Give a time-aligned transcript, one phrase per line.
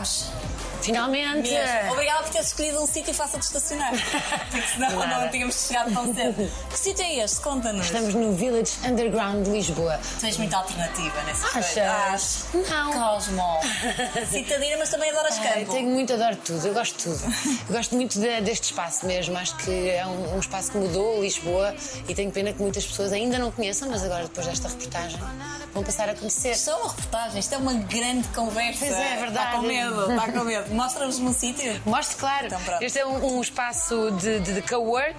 [0.00, 0.29] House.
[0.82, 1.50] Finalmente!
[1.50, 1.92] Mesmo.
[1.92, 3.92] Obrigada por teres escolhido um sítio fácil de estacionar.
[4.50, 5.20] Porque senão Nada.
[5.22, 6.50] não tínhamos chegado tão cedo.
[6.70, 7.40] Que sítio é este?
[7.40, 7.86] Conta-nos.
[7.86, 10.00] Estamos no Village Underground de Lisboa.
[10.18, 11.78] Tu és muito alternativa nessa Achas?
[11.78, 12.58] Acho.
[12.70, 12.92] Não.
[12.92, 13.60] Cosmo.
[14.30, 15.72] Citadina, mas também adoras Ai, campo.
[15.72, 17.34] tenho muito, adoro tudo, eu gosto de tudo.
[17.68, 21.20] Eu gosto muito de- deste espaço mesmo, acho que é um, um espaço que mudou
[21.22, 21.74] Lisboa
[22.08, 25.18] e tenho pena que muitas pessoas ainda não conheçam, mas agora depois desta reportagem
[25.72, 26.52] vão passar a conhecer.
[26.52, 28.78] Isto é uma reportagem, isto é uma grande conversa.
[28.86, 29.46] Pois é, é verdade.
[29.46, 30.69] Está com medo, está com medo.
[30.70, 31.80] Mostra-nos um sítio.
[31.84, 32.46] Mostre, claro.
[32.46, 35.16] Então, este é um, um espaço de, de, de co-work,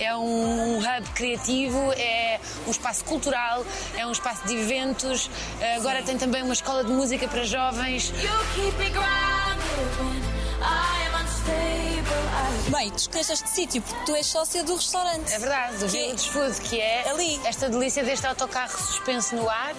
[0.00, 3.64] é um, hub criativo, é um espaço cultural,
[3.96, 5.30] é um espaço de eventos.
[5.76, 8.12] Agora tem também uma escola de música para jovens.
[12.70, 15.32] Bem, tu escolheste este sítio porque tu és sócia do restaurante.
[15.32, 17.40] É verdade, do Que- Village Food, que é Ali.
[17.44, 19.74] esta delícia deste autocarro suspenso no ar.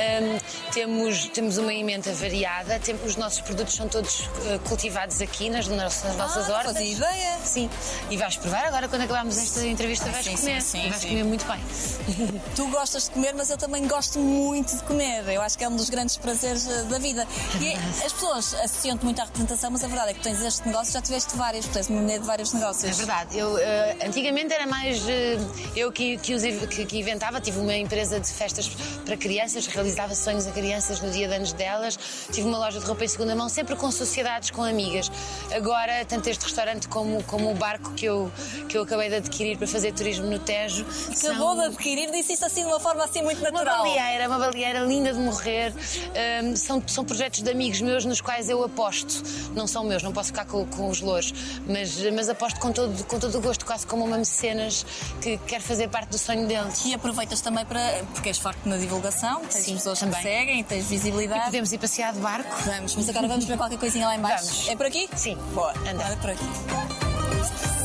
[0.00, 0.38] Ahm,
[0.72, 5.66] temos, temos uma emenda variada, temos, os nossos produtos são todos eh, cultivados aqui nas,
[5.68, 6.72] nossas- nas nossas Ah, hortas.
[6.72, 7.38] fazia ideia.
[7.44, 7.68] Sim,
[8.08, 10.62] e vais provar agora quando acabarmos esta entrevista, Ah, vais sim, comer.
[10.62, 11.60] sim, sim, vais comer muito bem.
[12.56, 15.28] Tu gostas de comer, mas eu também gosto muito de comer.
[15.28, 17.26] Eu acho que é um dos grandes prazeres eh, da vida.
[17.60, 20.92] E as pessoas associam-te muito à representação, mas a verdade é que tens este negócio,
[20.94, 22.90] já tiveste vários, tu és uma mulher de vários negócios.
[22.90, 23.36] É verdade.
[23.38, 25.36] Eu, eh, antigamente era mais eh,
[25.76, 27.40] eu que, que, que- que inventava.
[27.40, 28.70] Tive uma empresa de festas
[29.04, 31.98] para crianças, realizava sonhos a crianças no dia de anos delas.
[32.32, 35.10] Tive uma loja de roupa em segunda mão, sempre com sociedades, com amigas.
[35.54, 38.30] Agora, tanto este restaurante como, como o barco que eu,
[38.68, 40.84] que eu acabei de adquirir para fazer turismo no Tejo.
[40.84, 43.78] Acabou de são- adquirir, disse isso assim de uma forma assim muito uma natural.
[43.84, 45.72] baleeira, uma baleeira linda de morrer.
[46.14, 49.22] Ahm, são, são projetos de amigos meus nos quais eu aposto.
[49.54, 51.32] Não são meus, não posso ficar com, com os louros,
[51.66, 54.84] mas, mas aposto com todo, com todo o gosto, quase como uma mecenas
[55.20, 56.84] que quer fazer parte do sonho deles.
[56.84, 57.80] E aproveitas também para.
[58.14, 61.44] porque és forte na divulgação, tens Sim, pessoas que seguem, tens visibilidade.
[61.46, 62.50] Podemos ir passear de barco?
[62.66, 64.46] Vamos, mas agora vamos ver qualquer coisinha lá em baixo.
[64.46, 64.68] Vamos.
[64.68, 65.08] É por aqui?
[65.16, 65.36] Sim.
[65.54, 66.06] Boa, Anda.
[66.06, 67.79] Anda por aqui.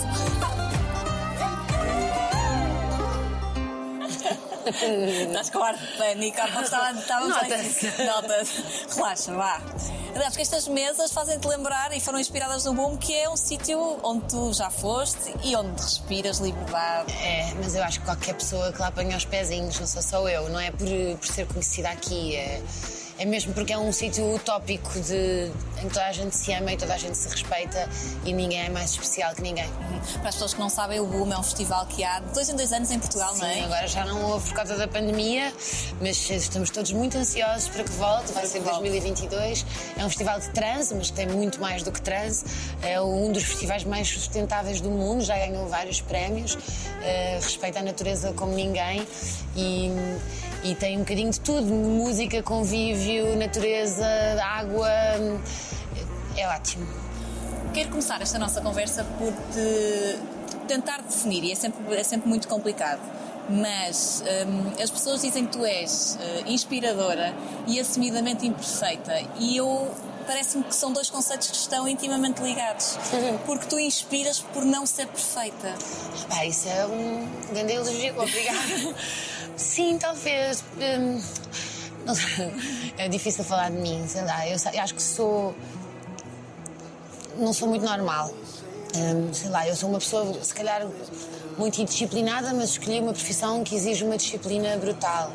[4.69, 7.35] Estás com ar de pânico, há pouco estava- estávamos
[7.73, 8.03] cima.
[8.05, 8.95] Nota-se.
[8.95, 9.61] Relaxa, vá.
[10.15, 13.99] Aliás, porque estas mesas fazem-te lembrar e foram inspiradas no Boom, que é um sítio
[14.03, 17.11] onde tu já foste e onde respiras liberdade.
[17.21, 20.27] É, mas eu acho que qualquer pessoa que lá apanha os pezinhos, não sou só
[20.29, 20.87] eu, não é por,
[21.19, 22.61] por ser conhecida aqui, é,
[23.17, 26.73] é mesmo porque é um sítio utópico de, em que toda a gente se ama
[26.73, 27.89] e toda a gente se respeita
[28.25, 29.69] e ninguém é mais especial que ninguém.
[30.19, 32.49] Para as pessoas que não sabem, o Boom é um festival que há de dois
[32.49, 33.63] em dois anos em Portugal, não Sim, é?
[33.63, 35.53] agora já não houve por causa da pandemia,
[36.01, 38.31] mas estamos todos muito ansiosos para que volte.
[38.33, 38.89] Vai ser que volte.
[38.89, 39.65] 2022.
[39.97, 42.43] É um festival de trans, mas tem muito mais do que trans.
[42.81, 46.57] É um dos festivais mais sustentáveis do mundo, já ganhou vários prémios,
[47.01, 49.07] eh, respeita a natureza como ninguém
[49.55, 49.91] e,
[50.65, 54.07] e tem um bocadinho de tudo: música, convívio, natureza,
[54.43, 54.89] água.
[56.35, 56.87] É ótimo.
[57.73, 60.19] Quero começar esta nossa conversa por te
[60.67, 63.01] tentar definir, e é sempre, é sempre muito complicado.
[63.47, 67.31] Mas hum, as pessoas dizem que tu és eh, inspiradora
[67.67, 69.91] e assumidamente imperfeita, e eu
[70.25, 72.97] parece-me que são dois conceitos que estão intimamente ligados.
[73.45, 75.73] Porque tu inspiras por não ser perfeita.
[76.27, 78.95] Pá, isso é um grande elogio, obrigada.
[79.57, 80.63] Sim, talvez.
[80.77, 81.21] hum,
[82.97, 84.47] é difícil falar de mim, sei lá.
[84.47, 85.55] Eu acho que sou.
[87.37, 88.31] Não sou muito normal.
[88.95, 90.87] Hum, sei lá, eu sou uma pessoa, se calhar,
[91.57, 95.31] muito indisciplinada, mas escolhi uma profissão que exige uma disciplina brutal.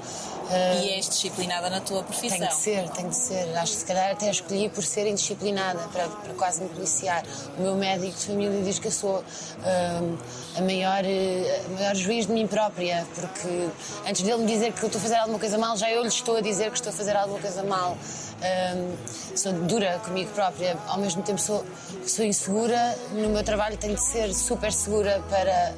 [0.50, 2.38] Hum, E és disciplinada na tua profissão.
[2.38, 3.56] tem de ser, tem de ser.
[3.56, 7.22] Acho que se calhar até escolhi por ser indisciplinada, para, para quase me policiar.
[7.56, 10.16] O meu médico de família diz que eu sou hum,
[10.56, 13.68] a, maior, eh, a maior juiz de mim própria, porque
[14.06, 16.08] antes dele me dizer que eu estou a fazer alguma coisa mal, já eu lhe
[16.08, 17.96] estou a dizer que estou a fazer alguma coisa mal.
[18.42, 18.96] Hum,
[19.36, 21.64] sou dura comigo própria, ao mesmo tempo sou,
[22.06, 22.98] sou insegura.
[23.12, 25.74] No meu trabalho tenho de ser super segura para,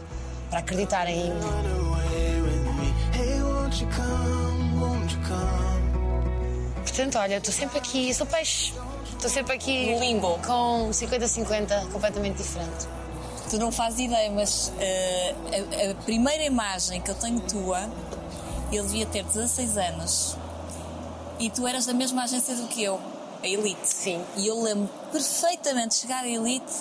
[0.49, 1.92] para acreditar em mim.
[6.95, 8.75] Portanto, olha, estou sempre aqui, sou peixe.
[9.15, 10.39] Estou sempre aqui No limbo.
[10.47, 12.87] com 50-50, completamente diferente.
[13.49, 15.35] Tu não fazes ideia, mas eh,
[15.89, 17.89] a, a primeira imagem que eu tenho tua,
[18.71, 20.37] ele devia ter 16 anos
[21.39, 23.01] e tu eras da mesma agência do que eu,
[23.43, 23.87] a Elite.
[23.89, 24.23] Sim.
[24.37, 26.73] E eu lembro perfeitamente de chegar à Elite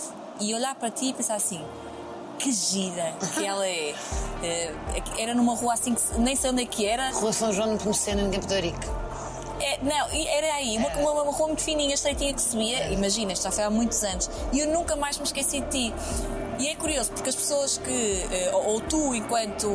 [0.41, 1.63] e olhar para ti e pensar assim:
[2.37, 3.95] que gira que ela é.
[4.43, 4.73] Eh,
[5.19, 7.11] era numa rua assim que nem sei onde é que era.
[7.11, 8.87] Rua São João de Nepomuceno, em Campo de Ourique.
[9.63, 13.43] É, não, era aí, uma, uma, uma rua muito fininha, estreitinha que subia, imagina, isto
[13.43, 15.93] já foi há muitos anos, e eu nunca mais me esqueci de ti.
[16.59, 19.67] E é curioso, porque as pessoas que, eh, ou tu enquanto,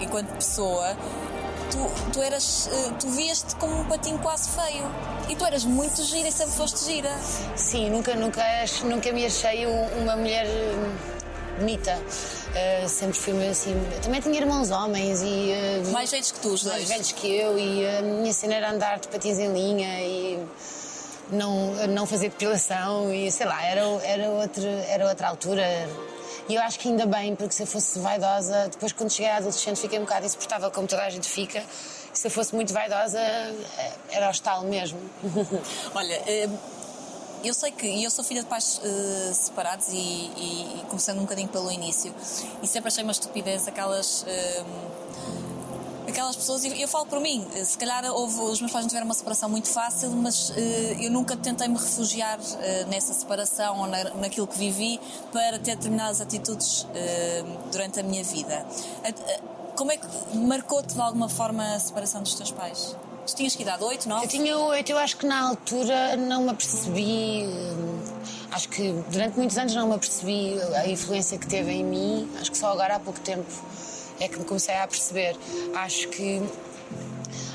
[0.00, 0.96] enquanto pessoa,
[1.70, 2.68] tu, tu eras.
[2.72, 4.84] eh, Tu vias-te como um patinho quase feio.
[5.28, 7.10] E tu eras muito gira e sempre foste gira.
[7.56, 8.42] Sim, nunca, nunca,
[8.84, 10.96] nunca me achei um- uma mulher hum,
[11.58, 11.96] bonita.
[11.96, 13.74] Uh, sempre fui meio assim.
[14.02, 15.52] Também tinha irmãos homens e.
[15.86, 18.70] uh, Mais velhos que tu, os mais velhos que eu e a minha cena era
[18.70, 20.38] andar de patins em linha e
[21.30, 25.88] não, não fazer depilação e sei lá, era, era, outra, era outra altura.
[26.48, 29.36] E eu acho que ainda bem, porque se eu fosse vaidosa, depois quando cheguei à
[29.36, 31.62] adolescente fiquei um bocado insuportável, como toda a gente fica.
[32.12, 34.98] E se eu fosse muito vaidosa, eh, era hostal mesmo.
[35.94, 36.48] Olha, eh,
[37.44, 41.48] eu sei que eu sou filha de pais eh, separados e, e- começando um bocadinho
[41.48, 42.14] pelo início
[42.62, 44.64] e sempre achei uma estupidez aquelas eh,
[46.08, 48.88] aquelas pessoas e eu falo por mim eh, se calhar houve, os meus pais não
[48.88, 53.80] tiveram uma separação muito fácil mas eh, eu nunca tentei me refugiar eh, nessa separação
[53.80, 55.00] ou na, naquilo que vivi
[55.32, 56.86] para ter determinadas atitudes
[57.70, 58.64] durante a minha vida
[59.74, 60.06] como é que
[60.36, 62.94] marcou-te de alguma forma a separação dos teus pais?
[63.26, 63.82] Tu tinhas que idade?
[63.84, 64.24] 8, 9?
[64.24, 67.44] Eu tinha oito, eu acho que na altura não me apercebi.
[67.46, 68.00] hum,
[68.50, 72.28] Acho que durante muitos anos não me apercebi a influência que teve em mim.
[72.40, 73.46] Acho que só agora há pouco tempo
[74.20, 75.36] é que me comecei a perceber.
[75.74, 76.42] Acho que.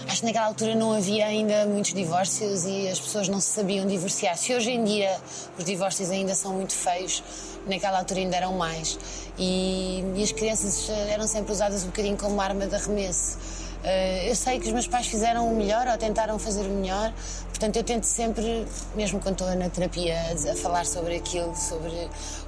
[0.08, 3.86] Acho que naquela altura não havia ainda muitos divórcios e as pessoas não se sabiam
[3.86, 4.38] divorciar.
[4.38, 5.20] Se hoje em dia
[5.60, 7.22] os divórcios ainda são muito feios,
[7.68, 8.98] naquela altura ainda eram mais.
[9.38, 13.38] E, e as crianças eh, eram sempre usadas um bocadinho como arma de arremesso.
[13.84, 17.14] Eh, eu sei que os meus pais fizeram o melhor ou tentaram fazer o melhor,
[17.50, 18.66] portanto eu tento sempre,
[18.96, 20.16] mesmo quando estou na terapia,
[20.52, 21.94] a falar sobre aquilo, sobre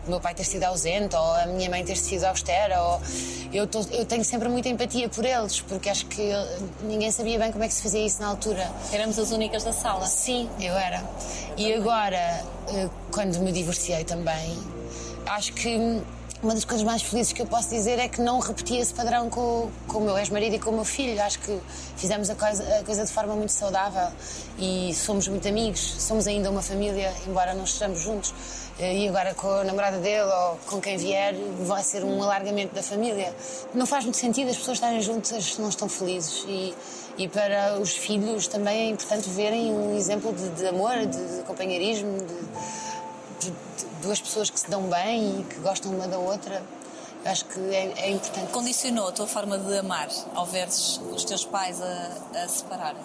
[0.05, 2.81] o meu pai ter sido ausente ou a minha mãe ter sido austera.
[2.81, 3.01] Ou...
[3.53, 6.31] Eu, tô- eu tenho sempre muita empatia por eles, porque acho que
[6.83, 8.69] ninguém sabia bem como é que se fazia isso na altura.
[8.91, 10.05] Éramos as únicas da sala.
[10.07, 11.03] Sim, eu era.
[11.57, 12.17] E agora,
[12.73, 14.57] eh, quando me divorciei também,
[15.27, 16.01] acho que
[16.41, 19.29] uma das coisas mais felizes que eu posso dizer é que não repeti esse padrão
[19.29, 21.21] com, com o meu ex-marido e com o meu filho.
[21.21, 21.59] Acho que
[21.97, 24.07] fizemos a coisa, a coisa de forma muito saudável
[24.57, 28.33] e somos muito amigos, somos ainda uma família, embora não estejamos juntos.
[28.79, 32.73] Eh, E agora com a namorada dele ou com quem vier, vai ser um alargamento
[32.73, 33.35] da família.
[33.73, 36.45] Não faz muito sentido as pessoas estarem juntas se não estão felizes.
[36.47, 36.73] E,
[37.17, 41.43] e para os filhos também é importante verem um exemplo de, de amor, de, de
[41.43, 42.17] companheirismo,
[43.41, 46.61] de, de- duas pessoas que se dão bem e que gostam uma da outra.
[47.25, 48.51] Acho que é, é importante.
[48.51, 53.01] Condicionou a tua forma de amar ao veres os teus pais a, a separarem?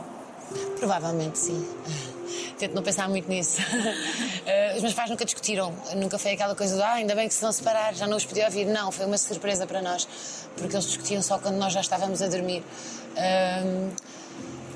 [0.78, 1.68] Provavelmente sim.
[2.58, 3.60] Tento não pensar muito nisso.
[4.46, 7.32] Eh, Os meus pais nunca discutiram, nunca foi aquela coisa de ah, ainda bem que
[7.32, 8.66] se vão separar, já não os podia ouvir.
[8.66, 10.06] Não, foi uma surpresa para nós,
[10.54, 12.62] porque eles discutiam só quando nós já estávamos a dormir.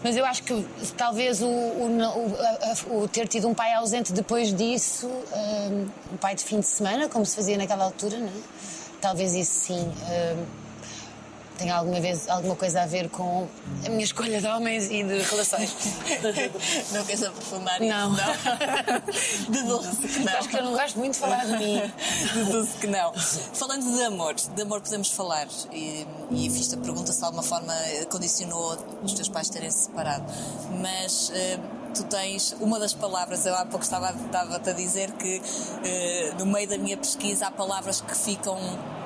[0.03, 0.65] Mas eu acho que
[0.97, 1.89] talvez o, o,
[2.91, 6.67] o- o ter tido um pai ausente depois disso, ahm, um pai de fim de
[6.67, 8.31] semana, como se fazia naquela altura, não é?
[9.01, 10.45] talvez isso sim ahm,
[11.59, 13.47] tenha alguma, vez, alguma coisa a ver com
[13.85, 15.75] a minha escolha de homens e de relações.
[16.93, 18.13] não queres aprofundar Não.
[18.13, 18.23] isso?
[18.23, 19.51] Não.
[19.51, 20.33] Deduzo que não.
[20.39, 21.93] Acho que eu não gosto muito de falar de mim.
[22.35, 23.13] Deduzo que não.
[23.13, 25.49] Falando de amor, de amor podemos falar.
[25.73, 27.75] E, e fiz-te a pergunta se de alguma forma
[28.09, 30.25] condicionou os teus pais terem se separado.
[30.81, 31.59] Mas eh,
[31.95, 35.43] tu tens uma das palavras, eu há pouco estava, estava-te a dizer que
[35.85, 38.57] eh, no meio da minha pesquisa há palavras que ficam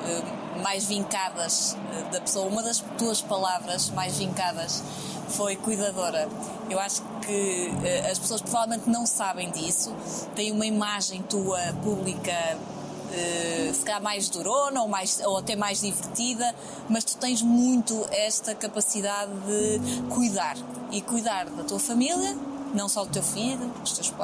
[0.04, 2.46] eh, mais vincadas eh, da pessoa.
[2.46, 4.82] Uma das tuas palavras mais vincadas
[5.28, 6.28] foi cuidadora.
[6.68, 9.94] Eu acho que eh, as pessoas provavelmente não sabem disso,
[10.34, 12.32] têm uma imagem tua pública
[13.12, 16.54] eh, se calhar mais durona ou, mais, ou até mais divertida,
[16.88, 20.56] mas tu tens muito esta capacidade de cuidar
[20.90, 22.36] e cuidar da tua família,
[22.74, 24.14] não só do teu filho, teus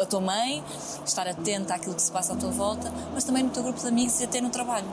[0.00, 0.64] a tua mãe,
[1.04, 3.86] estar atenta àquilo que se passa à tua volta, mas também no teu grupo de
[3.86, 4.86] amigos e até no trabalho.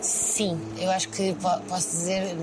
[0.00, 2.34] Sim, eu acho que po- posso dizer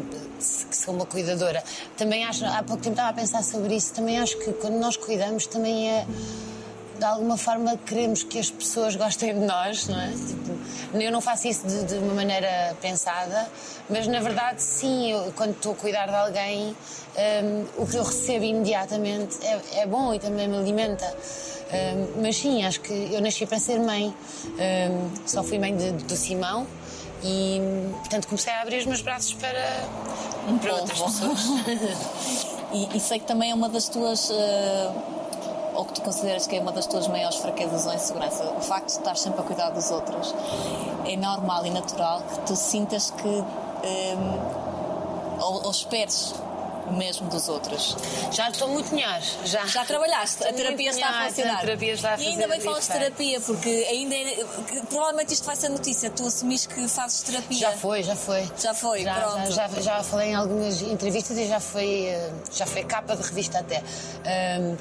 [0.69, 1.63] que sou uma cuidadora.
[1.97, 4.95] Também acho, há pouco tempo estava a pensar sobre isso, também acho que quando nós
[4.95, 6.05] cuidamos também é
[6.99, 10.07] de alguma forma queremos que as pessoas gostem de nós, não é?
[10.09, 13.47] Tipo, eu não faço isso de, de uma maneira pensada,
[13.89, 18.03] mas na verdade sim, eu, quando estou a cuidar de alguém, hum, o que eu
[18.03, 21.05] recebo imediatamente é, é bom e também me alimenta.
[21.05, 24.13] Hum, mas sim, acho que eu nasci para ser mãe.
[24.47, 26.65] Hum, só fui mãe de- do Simão
[27.24, 27.62] e,
[28.00, 29.88] portanto, comecei a abrir os meus braços para,
[30.62, 31.39] para outras pessoas.
[32.74, 34.29] E, e sei que também é uma das tuas.
[34.29, 34.91] eh,
[35.74, 38.88] ou que tu consideras que é uma das tuas maiores fraquezas ou insegurança, o facto
[38.88, 40.36] de estar sempre a cuidar dos outros.
[41.05, 43.43] É normal e natural que tu sintas que.
[43.83, 44.17] eh,
[45.39, 46.33] ou, ou esperes
[46.91, 47.96] mesmo dos outros.
[48.32, 49.22] Já estou muito melhor.
[49.46, 51.58] Já, Já trabalhaste, a terapia está a funcionar.
[51.58, 54.46] A terapia está a e ainda bem que falas de terapia, porque ainda é-
[54.89, 56.10] provavelmente isto vai ser notícia.
[56.10, 57.58] Tu assumiste que fazes terapia.
[57.58, 58.50] Já foi, já foi.
[58.60, 59.51] Já foi, já, pronto.
[59.51, 63.24] Já, já, já falei em algumas entrevistas e já foi, eh, já foi capa de
[63.24, 63.84] revista até.
[64.25, 64.75] Ahm,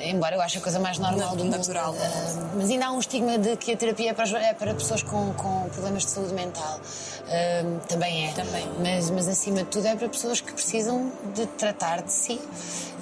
[0.00, 1.56] embora eu ache a coisa mais normal do mundo.
[1.56, 1.92] natural.
[1.94, 5.02] Ahm, mas ainda há um estigma de que a terapia é para, é para pessoas
[5.02, 6.80] com, com problemas de saúde mental.
[7.28, 8.32] Ahm, também é.
[8.32, 8.66] Também.
[8.80, 12.40] Mas, mas acima de tudo é para pessoas que precisam de tratar de si.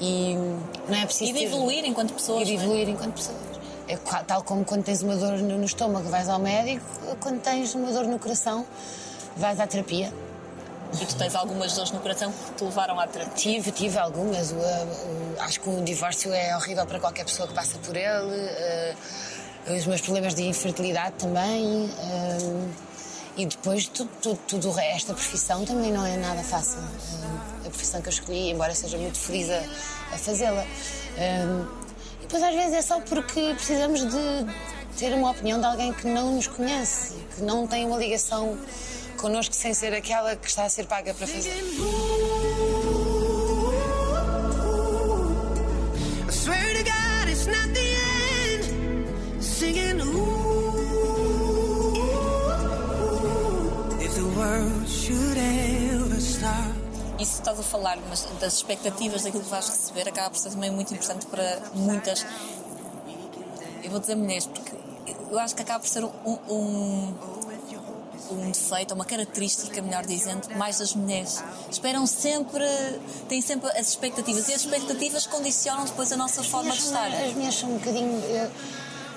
[0.00, 0.34] E
[0.88, 2.42] não é preciso E de ter- evoluir enquanto pessoas.
[2.42, 2.54] e de é?
[2.56, 3.36] evoluir enquanto pessoas.
[3.88, 6.84] É tal como quando tens uma dor no, estômago vais ao médico,
[7.20, 8.66] quando tens uma dor no coração
[9.36, 10.12] vais à terapia.
[11.00, 13.34] E tu tens algumas dores no coração que te levaram à terapia.
[13.34, 14.52] Tive, tive algumas.
[14.52, 18.34] O, o- acho que o divórcio é horrível para qualquer pessoa que passa por ele.
[18.34, 18.94] eh,
[19.68, 21.90] os meus problemas de infertilidade também.
[21.98, 22.68] eh,
[23.36, 25.12] e depois tudo, tudo, tudo o resto.
[25.12, 26.78] A profissão também não é nada fácil.
[26.80, 29.58] Eh, a profissão que eu escolhi, embora seja muito feliz a,
[30.14, 30.64] a fazê-la.
[31.16, 31.64] Eh,
[32.18, 34.46] e depois às vezes é só porque precisamos de
[34.96, 38.58] ter uma opinião de alguém que não nos conhece, que não tem uma ligação
[39.18, 41.54] connosco sem ser aquela que está a ser paga para fazer.
[57.26, 60.70] Isso estás a falar, mas das expectativas daquilo que vais receber acaba por ser também
[60.70, 62.24] muito importante para muitas.
[63.82, 64.72] Eu vou dizer mulheres, porque
[65.28, 66.10] eu acho que acaba por ser um,
[66.48, 67.14] um,
[68.30, 71.42] um defeito, uma característica, melhor dizendo, mais das mulheres.
[71.68, 72.64] Esperam sempre,
[73.28, 77.08] têm sempre as expectativas e as expectativas condicionam depois a nossa forma de estar.
[77.12, 78.20] As mulheres são um bocadinho.
[78.24, 78.50] eu-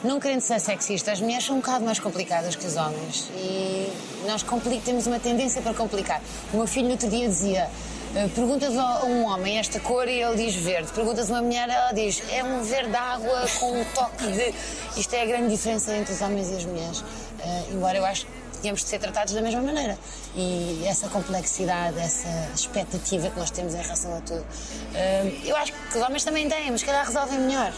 [0.01, 3.29] não querendo ser sexista, as mulheres são um bocado mais complicadas que os homens.
[3.35, 3.91] E
[4.25, 4.43] nós
[4.83, 6.21] temos uma tendência para complicar.
[6.53, 7.69] O meu filho no outro dia dizia.
[8.15, 10.91] Eh, Perguntas a um homem esta cor e ele diz verde.
[10.91, 14.53] Perguntas a uma mulher, ela diz é um verde água com um toque de.
[14.99, 17.03] Isto é a grande diferença entre os homens e as mulheres.
[17.39, 19.97] Eh, embora eu acho que tínhamos de ser tratados da mesma maneira.
[20.35, 24.45] E essa complexidade, essa expectativa que nós temos em relação a tudo.
[24.95, 27.73] eh, eu acho que os homens também têm, mas calhar resolvem melhor.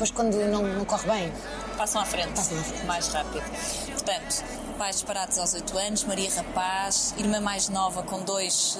[0.00, 1.32] Depois, quando não, não corre bem.
[1.76, 2.86] Passam à frente, Passam à frente.
[2.86, 3.44] mais rápido.
[3.92, 4.44] Portanto,
[4.78, 8.78] pais separados aos 8 anos, Maria Rapaz, irmã mais nova com dois.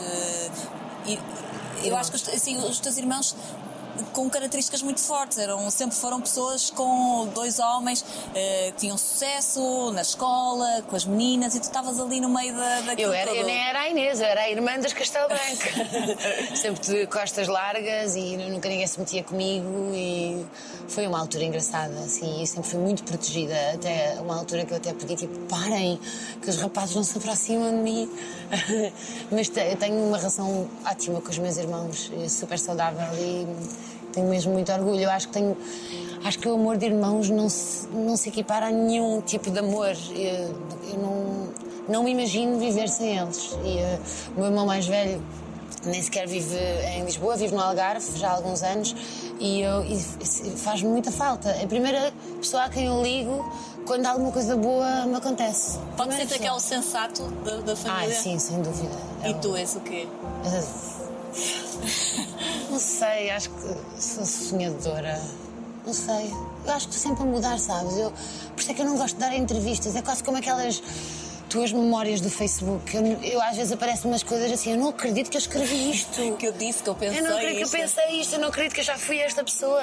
[1.05, 1.21] ir-
[1.85, 3.37] eu acho que assim, os teus irmãos
[4.13, 8.05] com características muito fortes, eram, sempre foram pessoas com dois homens
[8.35, 12.55] eh, que tinham sucesso na escola, com as meninas, e tu estavas ali no meio
[12.55, 13.37] da, daquilo Eu, era, todo.
[13.41, 16.57] eu nem era a Inês, eu era a irmã das Castelo Branco.
[16.57, 20.45] sempre de costas largas e nunca ninguém se metia comigo e
[20.89, 24.77] foi uma altura engraçada, assim, e sempre fui muito protegida, até uma altura que eu
[24.77, 26.01] até pedi, tipo, parem,
[26.43, 28.11] que os rapazes não se aproximam de mim.
[29.31, 33.47] Mas eu tenho uma relação ótima com os meus irmãos, eh, super saudável e
[34.13, 35.01] tenho mesmo muito orgulho.
[35.01, 35.57] Eu acho que tenho.
[36.25, 39.59] Acho que o amor de irmãos não se, não se equipara a nenhum tipo de
[39.59, 39.97] amor.
[40.15, 40.55] Eu,
[40.93, 41.49] eu não,
[41.89, 43.57] não me imagino viver sem eles.
[43.65, 43.99] E eh,
[44.37, 45.23] o meu irmão mais velho
[45.87, 46.55] nem sequer vive
[46.95, 48.95] em Lisboa, vive no Algarve já há alguns anos
[49.41, 49.97] e, eu- e
[50.59, 51.49] faz-me muita falta.
[51.53, 53.51] É a primeira pessoa a quem eu ligo
[53.87, 55.79] quando alguma coisa boa me acontece.
[55.97, 58.15] Pode ser que é o sensato da, da Ah, família.
[58.15, 58.95] sim, sem dúvida.
[59.23, 60.07] É E o- tu és o quê?
[62.71, 65.21] Não sei, acho que sou sonhadora.
[65.85, 66.31] Não sei.
[66.65, 67.97] Eu acho que estou sempre a mudar, sabes?
[67.97, 69.97] Eu, por isso é que eu não gosto de dar entrevistas.
[69.97, 70.81] É quase como aquelas
[71.49, 72.97] tuas memórias do Facebook.
[72.97, 76.11] Eu, eu às vezes aparecem umas coisas assim, eu não acredito que eu escrevi isto.
[76.39, 77.19] Que eu disse, que eu pensei.
[77.19, 79.43] Eu não acredito que eu pensei isto, eu não acredito que eu já fui esta
[79.43, 79.83] pessoa.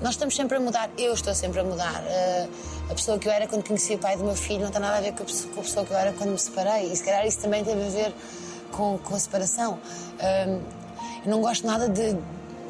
[0.00, 2.02] Nós estamos sempre a mudar, eu estou sempre a mudar.
[2.06, 2.48] Eh,
[2.90, 4.96] a pessoa que eu era quando conheci o pai do meu filho não tem nada
[4.96, 6.90] a ver com a pessoa, com a pessoa que eu era quando me separei.
[6.90, 8.14] E se calhar isso também teve a ver
[8.72, 9.78] com, com a separação.
[10.18, 10.58] Eh,
[11.24, 12.16] eu não gosto nada de,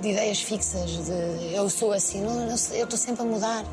[0.01, 3.65] de ideias fixas, de eu sou assim, não, eu estou sempre a mudar.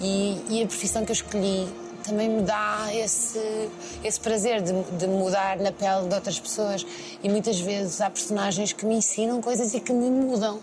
[0.00, 1.68] E, e a profissão que eu escolhi
[2.04, 3.68] também me dá esse,
[4.04, 6.86] esse prazer de, de mudar na pele de outras pessoas.
[7.22, 10.60] E muitas vezes há personagens que me ensinam coisas e que me mudam.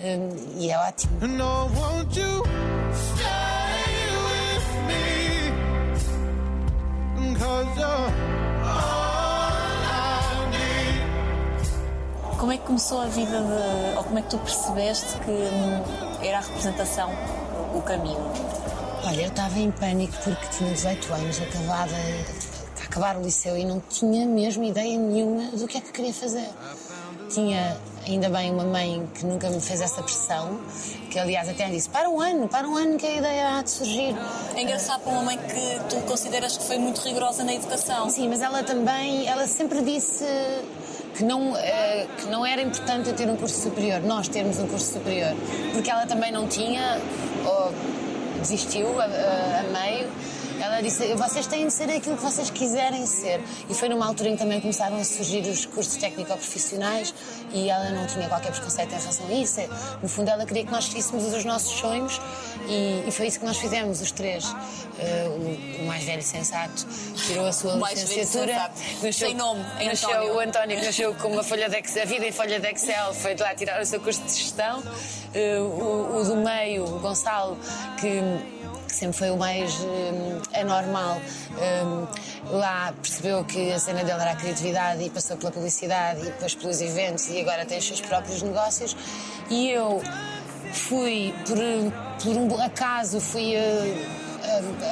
[0.00, 1.26] Hum, e é ótimo.
[1.26, 1.70] No?
[7.42, 8.31] Cause you're
[12.42, 13.96] Como é que começou a vida de.
[13.96, 17.08] ou como é que tu percebeste que hum, era a representação
[17.72, 18.18] o caminho?
[19.06, 21.94] Olha, eu estava em pânico porque tinha 18 anos, acabada
[22.80, 26.12] a acabar o liceu e não tinha mesmo ideia nenhuma do que é que queria
[26.12, 26.48] fazer.
[27.30, 30.58] Tinha, ainda bem, uma mãe que nunca me fez essa pressão,
[31.12, 33.62] que aliás até me disse: para um ano, para um ano que a ideia há
[33.62, 34.16] de surgir.
[34.56, 38.10] É engraçado para uma mãe que tu consideras que foi muito rigorosa na educação.
[38.10, 40.24] Sim, mas ela também, ela sempre disse
[41.14, 44.66] que não, eh, que não era importante eu ter um curso superior, nós termos um
[44.66, 45.34] curso superior,
[45.72, 46.98] porque ela também não tinha,
[47.44, 47.72] ou
[48.40, 50.08] desistiu a, a- a meio.
[50.62, 53.40] Ela disse: vocês têm de ser aquilo que vocês quiserem ser.
[53.68, 57.12] E foi numa altura em que também começaram a surgir os cursos técnico-profissionais
[57.52, 59.60] e ela não tinha qualquer preconceito em relação a isso.
[60.00, 62.20] No fundo, ela queria que nós seguíssemos os nossos sonhos
[62.68, 64.44] e, e foi isso que nós fizemos, os três.
[65.00, 66.86] Eh, o, o mais velho sensato
[67.26, 68.70] tirou a sua licenciatura.
[69.00, 69.12] sensato.
[69.12, 70.34] Sem nome, é nasceu António.
[70.34, 73.14] o António, que nasceu com uma folha de Excel, a vida em folha de Excel,
[73.14, 74.80] foi de lá tirar o seu curso de gestão.
[75.34, 77.58] Eh, o, o do meio, o Gonçalo,
[78.00, 78.22] que
[78.92, 81.20] que sempre foi o mais eh, anormal.
[81.58, 81.82] Eh,
[82.50, 86.54] lá percebeu que a cena dele era a criatividade e passou pela publicidade e depois
[86.54, 88.94] pelos eventos e agora tem os seus próprios negócios.
[89.48, 90.02] E eu
[90.72, 91.56] fui, por,
[92.22, 93.54] por um acaso, fui.
[93.54, 94.20] eh,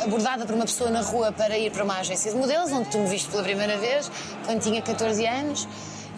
[0.04, 2.98] abordada por uma pessoa na rua para ir para uma agência de modelos, onde tu
[2.98, 4.10] me viste pela primeira vez,
[4.46, 5.68] quando tinha 14 anos,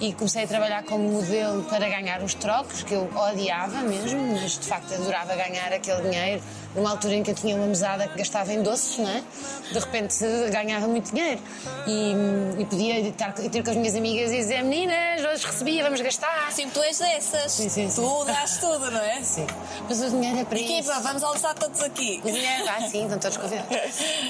[0.01, 4.59] e comecei a trabalhar como modelo para ganhar uns trocos, que eu odiava mesmo, mas
[4.59, 6.43] de facto adorava ganhar aquele dinheiro,
[6.75, 9.23] numa altura em que eu tinha uma mesada que gastava em doces, não é?
[9.71, 10.17] De repente
[10.51, 11.41] ganhava muito dinheiro.
[11.87, 12.15] E,
[12.59, 16.53] e podia estar, ter com as minhas amigas e dizer: Meninas, hoje recebi, vamos gastar.
[16.53, 17.53] Sim, tu és dessas.
[17.53, 18.03] Sim, sim, sim.
[18.03, 19.23] Tu dás tudo, não é?
[19.23, 19.47] Sim.
[19.89, 20.73] Mas o dinheiro é para isso.
[20.73, 22.21] Equipa, vamos almoçar todos aqui.
[22.25, 23.73] O dinheiro, ah, sim, estão todos convidados.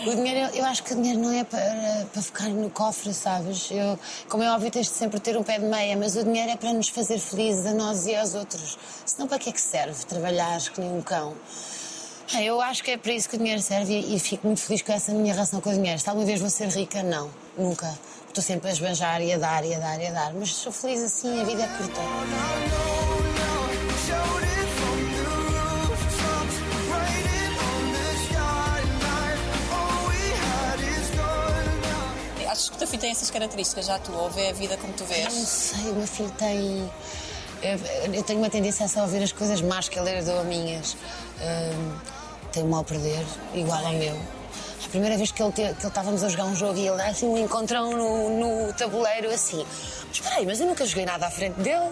[0.07, 3.71] O dinheiro, eu acho que o dinheiro não é para, para ficar no cofre, sabes?
[3.71, 6.51] Eu, como é óbvio, tens de sempre ter um pé de meia, mas o dinheiro
[6.51, 8.79] é para nos fazer felizes a nós e aos outros.
[9.07, 11.35] Senão, para que é que serve trabalhar que nem um cão?
[12.35, 14.83] Ah, Eu acho que é para isso que o dinheiro serve e, fico muito feliz
[14.83, 15.99] com essa minha relação com o dinheiro.
[15.99, 17.99] Se alguma vez vou ser rica, não, nunca.
[18.29, 20.73] Estou sempre a esbanjar e a dar e a dar e a dar, mas sou
[20.73, 22.01] feliz assim, a vida é curta.
[32.49, 33.87] Achas que o teu filho tem essas características?
[33.87, 35.49] Já tu ouve a vida como tu Eu não vês?
[35.49, 36.91] sei, o meu filho tem.
[38.13, 40.97] Eu, tenho uma tendência a só ouvir as coisas más que ele herdou a minhas.
[41.41, 41.97] Hum,
[42.53, 44.15] tem um mal perder, igual ao meu.
[44.85, 46.97] A primeira vez que ele, te- que ele estávamos a jogar um jogo e ele
[46.97, 49.65] dá assim um encontrão no, no tabuleiro, assim.
[50.09, 51.89] Mas espera aí, mas eu nunca joguei nada à frente dele.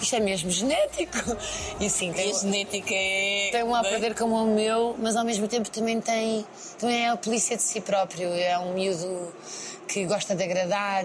[0.00, 1.16] Isto é mesmo genético.
[1.80, 3.48] E assim, E tem, a genética é.
[3.52, 3.82] tem um é?
[3.82, 6.44] perder como o meu, mas ao mesmo tempo também tem.
[6.78, 8.28] Também é a polícia de si próprio.
[8.34, 9.32] É um miúdo
[9.88, 11.04] que gosta de agradar,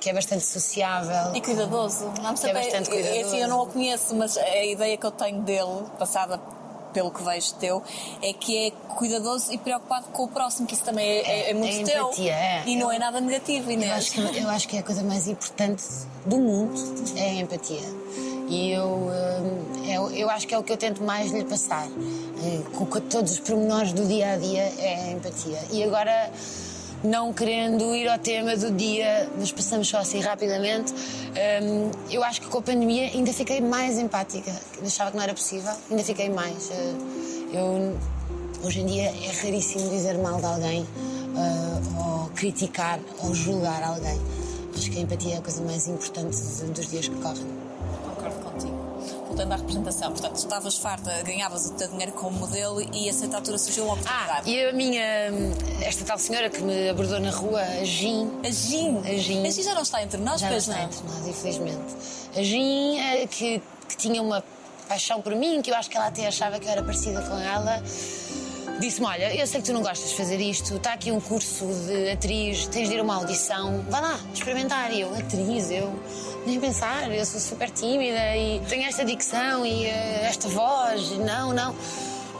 [0.00, 1.34] que é bastante sociável.
[1.34, 2.06] E cuidadoso.
[2.20, 3.18] Não É bastante cuidadoso.
[3.18, 6.38] É assim, eu não o conheço, mas a ideia que eu tenho dele, passada
[6.94, 7.82] pelo que vejo teu,
[8.22, 11.54] é que é cuidadoso e preocupado com o próximo, que isso também é, é- é
[11.54, 12.04] muito É teu.
[12.06, 12.62] empatia, é.
[12.64, 13.92] E não é nada negativo, Eu Inês.
[13.92, 15.84] acho, que, eu acho que é a coisa mais importante
[16.24, 16.72] do mundo
[17.16, 17.82] é a empatia.
[18.48, 21.86] E eu, hum, eu, eu acho que é o que eu tento mais lhe passar.
[21.88, 25.58] Eh, com todos os pormenores do dia a dia é a empatia.
[25.72, 26.30] E agora,
[27.04, 32.40] não querendo ir ao tema do dia, mas passamos só assim rapidamente, hum, eu acho
[32.40, 34.50] que com a pandemia ainda fiquei mais empática.
[34.84, 36.70] Achava que não era possível, ainda fiquei mais.
[36.70, 36.94] Eh,
[37.54, 37.96] Eu,
[38.64, 40.84] hoje em dia é raríssimo dizer mal de alguém,
[41.36, 41.80] ah,
[42.24, 44.20] ou criticar, ou julgar alguém.
[44.76, 46.36] Acho que a empatia é a coisa mais importante
[46.74, 47.63] dos dias que correm.
[49.34, 53.38] Voltando à representação, portanto, estavas farta, ganhavas o teu dinheiro como modelo e a certa
[53.38, 54.48] altura surgiu uma Ah, oportunidade.
[54.48, 55.02] e a minha,
[55.84, 58.98] esta tal senhora que me abordou na rua, a Jean, A Gin.
[59.00, 59.44] A Gin.
[59.44, 60.84] A Gin já não está entre nós, já não pois está não?
[60.84, 61.96] entre nós, infelizmente.
[62.36, 64.40] A Jean, eh, que, que tinha uma
[64.88, 67.36] paixão por mim, que eu acho que ela até achava que eu era parecida com
[67.36, 67.82] ela,
[68.80, 71.66] disse-me: Olha, eu sei que tu não gostas de fazer isto, está aqui um curso
[71.66, 74.92] de atriz, tens de ir a uma audição, vai lá, experimentar.
[74.92, 75.92] E eu, atriz, eu
[76.46, 81.52] nem pensar, eu sou super tímida e tenho esta dicção e eh, esta voz, não,
[81.52, 81.74] não.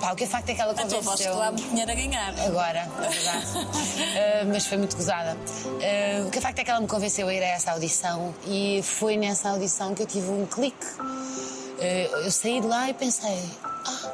[0.00, 1.52] Pá, o que é facto é que ela A tua voz convenceu.
[1.52, 2.34] muito dinheiro a ganhar.
[2.40, 3.46] Agora, é verdade.
[3.56, 5.34] Uh, mas foi muito gozada.
[5.34, 8.34] Uh, o que é facto é que ela me convenceu a ir a essa audição
[8.46, 10.86] e foi nessa audição que eu tive um clique.
[10.98, 14.10] Uh, eu saí de lá e pensei: ah,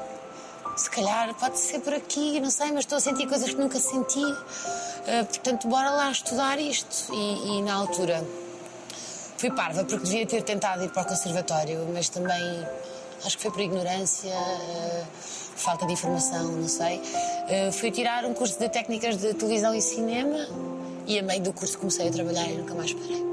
[0.81, 3.79] se calhar pode ser por aqui, não sei, mas estou a sentir coisas que nunca
[3.79, 4.25] senti.
[4.25, 7.13] Uh, portanto, bora lá estudar isto.
[7.13, 8.25] E, e na altura
[9.37, 12.67] fui parva porque devia ter tentado ir para o conservatório, mas também
[13.25, 15.05] acho que foi por ignorância, eh,
[15.57, 17.01] falta de informação, não sei.
[17.49, 20.47] Eh, fui tirar um curso de técnicas de televisão e cinema
[21.07, 23.30] e a meio do curso comecei a trabalhar e nunca mais parei.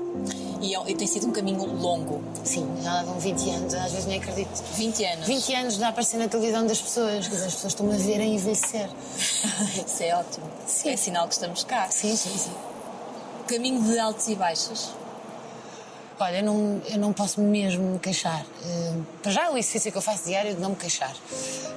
[0.61, 2.21] E, é- e tem sido um caminho longo.
[2.43, 4.63] Sim, já levam 20 anos, às vezes nem acredito.
[4.75, 5.27] 20 anos.
[5.27, 8.19] 20 anos de aparecer na televisão das pessoas, quer dizer, as pessoas estão-me a ver
[8.19, 8.89] a envelhecer.
[9.85, 10.45] Isso é ótimo.
[10.65, 10.89] Sim.
[10.89, 11.87] É sinal que estamos cá.
[11.89, 12.51] Sim, sim, sim.
[13.47, 14.91] Caminho de altos e baixos.
[16.19, 18.43] Olha, eu não, eu não posso mesmo me queixar.
[18.65, 21.15] Eh, para já, o exercício que eu faço diário é de não me queixar.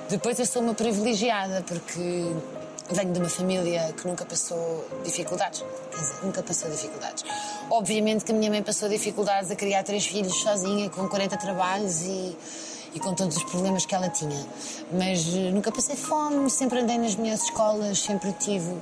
[0.09, 2.33] Depois, eu sou uma privilegiada porque
[2.95, 5.65] venho de uma família que nunca passou dificuldades.
[5.91, 7.25] Quer dizer, nunca passou dificuldades.
[7.71, 12.03] obviamente que a minha mãe passou dificuldades a criar três filhos sozinha, com 40 trabalhos
[12.03, 12.37] e,
[12.95, 14.47] e com todos os problemas que ela tinha.
[14.93, 18.75] Mas eh, nunca passei fome, sempre andei nas minhas escolas, sempre tive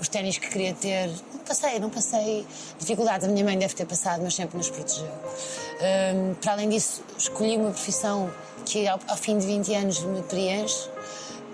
[0.00, 1.08] os ténis que queria ter.
[1.32, 2.46] Não passei, não passei
[2.78, 3.26] dificuldades.
[3.26, 5.06] A minha mãe deve ter passado, mas sempre nos protegeu.
[5.06, 8.30] Hum, para além disso, escolhi uma profissão
[8.64, 10.88] que ao, ao fim de 20 anos me preenche.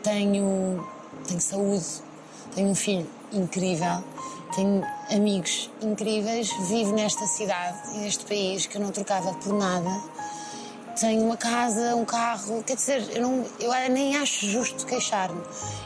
[0.03, 0.85] Tenho,
[1.27, 1.87] tenho saúde,
[2.55, 4.03] tenho um filho incrível,
[4.55, 9.91] tenho amigos incríveis, vivo nesta cidade neste país que eu não trocava por nada.
[11.01, 15.41] Tenho uma casa, um carro, quer dizer, eu, não, eu nem acho justo queixar-me.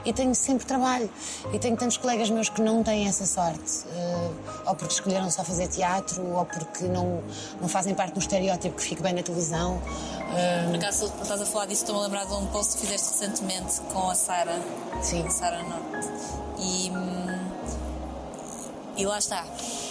[0.04, 1.08] E tenho sempre trabalho.
[1.52, 3.84] E tenho tantos colegas meus que não têm essa sorte.
[3.94, 4.30] eh,
[4.66, 7.22] ou porque escolheram só fazer teatro, ou porque não,
[7.60, 9.80] não fazem parte do estereótipo que fica bem na televisão.
[10.36, 13.08] Eh, Por acaso, estás a falar disso, estou-me a lembrar de um post que fizeste
[13.12, 14.60] recentemente com a Sara.
[15.02, 15.24] Sim.
[15.26, 16.08] A Sara Norte.
[16.58, 17.36] E, hum,
[18.96, 19.44] e lá está.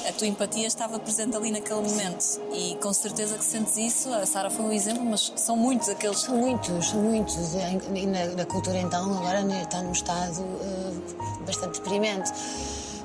[0.07, 2.41] A tua empatia estava presente ali naquele momento.
[2.53, 4.13] E com certeza que sentes isso.
[4.13, 6.19] A Sara foi um exemplo, mas são muitos aqueles.
[6.19, 7.53] São muitos, muitos.
[7.93, 12.31] E na, na cultura, então, agora né, está num estado eh, bastante deprimente.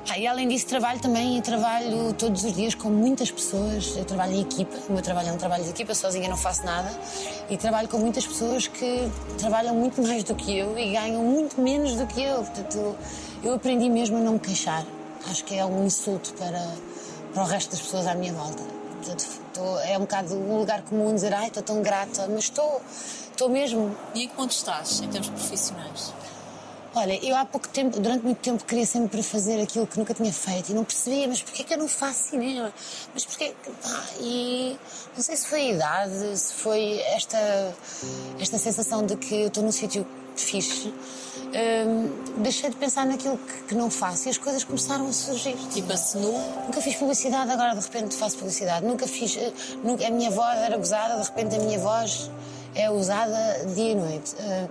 [0.09, 3.95] Ah, e além disso, trabalho também e trabalho todos os dias com muitas pessoas.
[3.95, 6.65] Eu trabalho em equipa, o meu trabalho é um trabalho de equipa, sozinha não faço
[6.65, 6.91] nada.
[7.49, 11.61] E trabalho com muitas pessoas que trabalham muito mais do que eu e ganham muito
[11.61, 12.43] menos do que eu.
[12.43, 12.95] Portanto,
[13.43, 14.85] eu aprendi mesmo a não me queixar.
[15.29, 16.61] Acho que é um insulto para,
[17.33, 18.63] para o resto das pessoas à minha volta.
[18.97, 22.81] Portanto, estou- é um bocado um lugar comum dizer, ai, estou tão grata, mas estou,
[23.31, 23.95] estou mesmo.
[24.13, 26.13] E em que ponto estás, em termos profissionais?
[26.93, 30.31] Olha, eu há pouco tempo, durante muito tempo, queria sempre fazer aquilo que nunca tinha
[30.33, 32.73] feito e não percebia, mas porquê que eu não faço cinema?
[33.13, 33.69] Mas porquê que.
[33.71, 34.77] pá, e
[35.15, 37.73] não sei se foi a idade, se foi esta,
[38.37, 40.05] esta sensação de que eu estou num sítio
[40.35, 40.93] fixe.
[41.53, 45.55] Hum, deixei de pensar naquilo que, que não faço e as coisas começaram a surgir.
[45.73, 46.31] Tipo a Senu,
[46.65, 48.85] Nunca fiz publicidade, agora de repente faço publicidade.
[48.85, 49.35] Nunca fiz.
[49.37, 49.51] eh,
[49.83, 52.29] nunca- a minha voz era gozada, de repente a minha voz
[52.73, 54.33] é usada dia e noite.
[54.39, 54.67] Eh,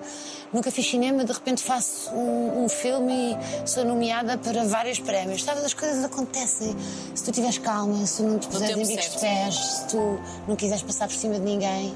[0.53, 5.45] nunca fiz cinema, de repente faço um, um filme e sou nomeada para vários prémios.
[5.45, 6.75] Sabes, as coisas acontecem.
[7.15, 10.19] Se tu tiveres calma, se tu não te puseres em bicos de pés, se tu
[10.49, 11.95] não quiseres passar por cima de ninguém.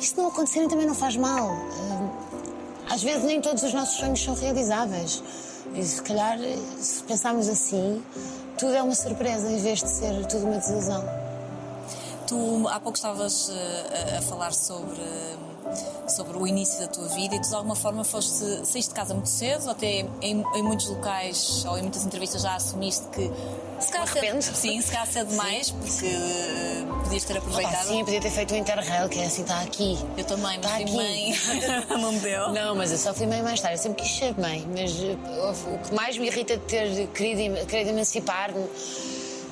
[0.00, 1.50] E se não acontecerem também não faz mal.
[1.50, 2.23] Eh,
[2.88, 5.22] às vezes nem todos os nossos sonhos são realizáveis.
[5.74, 6.38] E se calhar,
[6.78, 8.02] se pensarmos assim,
[8.58, 11.04] tudo é uma surpresa em vez de ser tudo uma desilusão.
[12.26, 15.02] tu há pouco estavas eh, a, a falar sobre,
[16.08, 19.14] sobre o início da tua vida e tu de alguma forma foste, saíste de casa
[19.14, 23.30] muito cedo, até em, em muitos locais ou em muitas entrevistas já assumiste que
[23.80, 27.86] se calhar cedo, sim, se calhar cedo demais, porque eh, podias ter aproveitado.
[27.88, 29.98] sim, eu podia ter feito o Interrail, que é assim, está aqui.
[30.16, 30.94] Eu também, mas Tá fui aqui.
[30.94, 31.34] mãe.
[32.00, 32.52] não me deu.
[32.52, 33.76] Não, mas eu só fui mãe mais tarde.
[33.76, 35.16] Eu sempre quis ser mãe, mas eh,
[35.74, 38.64] o que mais me irrita de ter querido, querido emancipar-me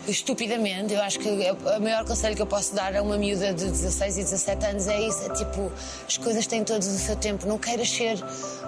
[0.08, 3.66] estupidamente, eu acho que o maior conselho que eu posso dar a uma miúda de
[3.66, 5.70] 16 e 17 anos é isso: é tipo,
[6.06, 7.46] as coisas têm todos o seu tempo.
[7.46, 8.18] Não queiras ser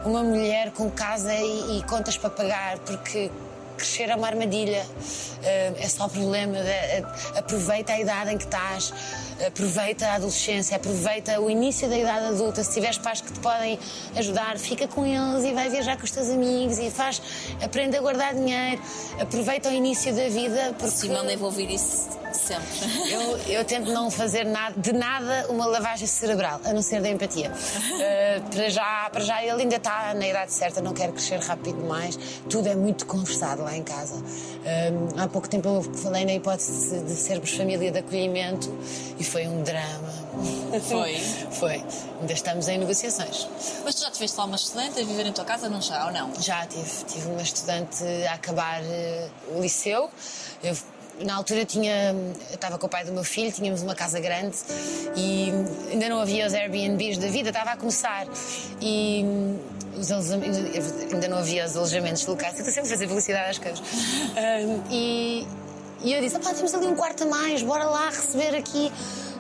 [0.05, 3.31] uma mulher com casa e, e contas para pagar, porque
[3.75, 4.85] crescer é uma armadilha,
[5.43, 6.57] eh, é só problema.
[6.59, 7.03] eh,
[7.37, 8.93] aproveita a idade em que estás,
[9.47, 12.63] aproveita a adolescência, aproveita o início da idade adulta.
[12.65, 13.79] Se tiveres pais que te podem
[14.17, 17.21] ajudar, fica com eles e vai viajar com os teus amigos e faz,
[17.63, 18.81] aprende a guardar dinheiro,
[19.21, 20.75] aproveita o início da vida.
[20.79, 22.67] Porque Simão deve ouvir isso sempre.
[23.11, 27.09] eu, eu tento não fazer nada, de nada uma lavagem cerebral, a não ser da
[27.09, 27.51] empatia.
[27.51, 31.81] Uh, para, já, para já ele ainda está na idade certa, não quer crescer rápido
[31.81, 32.19] demais.
[32.49, 34.17] Tudo é muito conversado lá em casa.
[34.17, 38.73] Um, há pouco tempo eu falei na hipótese de sermos família de acolhimento
[39.19, 40.25] e foi um drama.
[40.89, 41.19] Foi?
[41.53, 41.85] Foi.
[42.21, 43.47] Ainda estamos em negociações.
[43.85, 46.13] Mas tu já tiveste lá uma estudante a viver em tua casa, não já, ou
[46.13, 46.33] não?
[46.41, 50.11] Já tive, tive uma estudante a acabar eh, o liceu.
[50.63, 50.77] Eu,
[51.21, 52.15] na altura tinha,
[52.53, 54.57] estava com o pai do meu filho, tínhamos uma casa grande
[55.17, 55.53] e
[55.91, 58.27] ainda não havia os Airbnbs da vida, estava a começar.
[58.81, 59.25] E
[59.97, 63.81] os ainda não havia os alojamentos locais, eu estou sempre a fazer publicidade às coisas.
[63.81, 65.47] Hum, e,
[66.03, 68.93] e eu disse: "Opá, temos ali um quarto a mais, bora lá receber aqui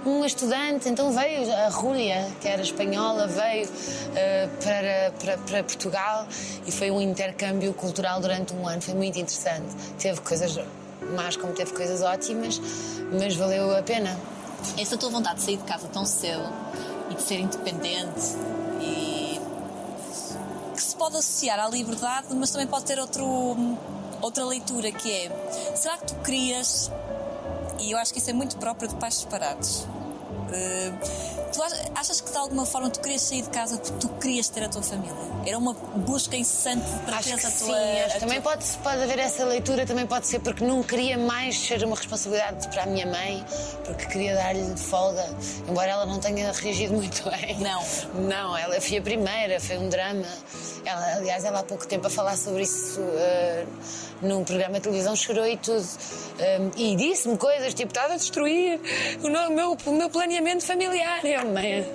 [0.04, 0.88] uma estudante.
[0.88, 3.68] Então veio a Rúlia, que era espanhola, veio
[4.14, 6.26] eh, para, para, para Portugal
[6.66, 8.82] e foi um intercâmbio cultural durante um ano.
[8.82, 9.74] Foi muito interessante.
[9.98, 10.58] Teve coisas
[11.16, 12.60] más, como teve coisas ótimas,
[13.12, 14.16] mas valeu a pena.
[14.78, 16.48] Essa tua vontade de sair de casa tão cedo
[17.10, 18.36] e de ser independente
[18.80, 19.40] e
[20.74, 23.24] que se pode associar à liberdade, mas também pode ter outro,
[24.20, 26.90] outra leitura que é será que tu querias,
[27.78, 29.86] e eu acho que isso é muito próprio de pais separados,
[30.52, 30.92] Eh,
[31.54, 34.48] tu ach- achas que de alguma forma tu querias sair de casa porque tu querias
[34.48, 35.14] ter a tua família?
[35.46, 37.76] Era uma busca incessante para Acho teres que a sim, tua.
[38.06, 41.16] acho a também tua- pode, pode haver essa leitura, também pode ser porque não queria
[41.16, 43.44] mais ser uma responsabilidade para a minha mãe,
[43.84, 45.24] porque queria dar-lhe folga,
[45.68, 47.58] embora ela não tenha reagido muito bem.
[47.60, 47.82] Não.
[48.28, 50.26] Não, ela foi a primeira, foi um drama.
[50.84, 53.64] Ela, aliás, ela há pouco tempo a falar sobre isso eh,
[54.20, 55.86] num programa de televisão chorou e tudo.
[56.38, 58.78] Eh, e disse-me coisas tipo: estás a destruir
[59.22, 61.24] o meu, o meu planeamento familiar.
[61.24, 61.86] Eu, mãe,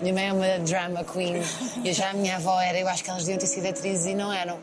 [0.00, 1.42] minha mãe é uma drama queen.
[1.84, 4.14] E já a minha avó era, eu acho que elas deviam ter sido atrizes e
[4.14, 4.58] não eram.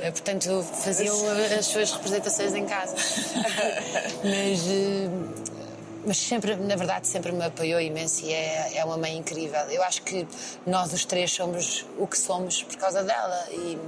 [0.00, 2.94] Eh, portanto, faziam eh, as suas representações em casa.
[4.24, 4.66] Mas.
[4.68, 5.08] eh,
[6.06, 9.60] mas sempre, na verdade, sempre me apoiou imenso e é, é uma mãe incrível.
[9.68, 10.26] Eu acho que
[10.66, 13.78] nós os três somos o que somos por causa dela e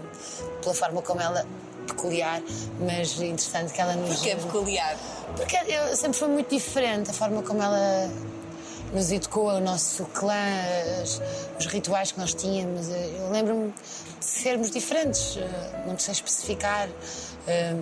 [0.60, 1.46] pela forma como ela
[1.86, 2.42] peculiar,
[2.78, 4.20] mas interessante que ela nos.
[4.20, 4.96] Que é peculiar.
[5.34, 8.10] Porque eu sempre foi muito diferente a forma como ela
[8.92, 10.34] nos educou, o nosso clã,
[11.02, 11.20] as-
[11.58, 12.88] os rituais que nós tínhamos.
[12.88, 13.72] Eu lembro-me
[14.18, 16.88] de sermos diferentes, eh, não sei especificar.
[17.46, 17.74] eh,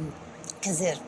[0.61, 0.99] Quer dizer,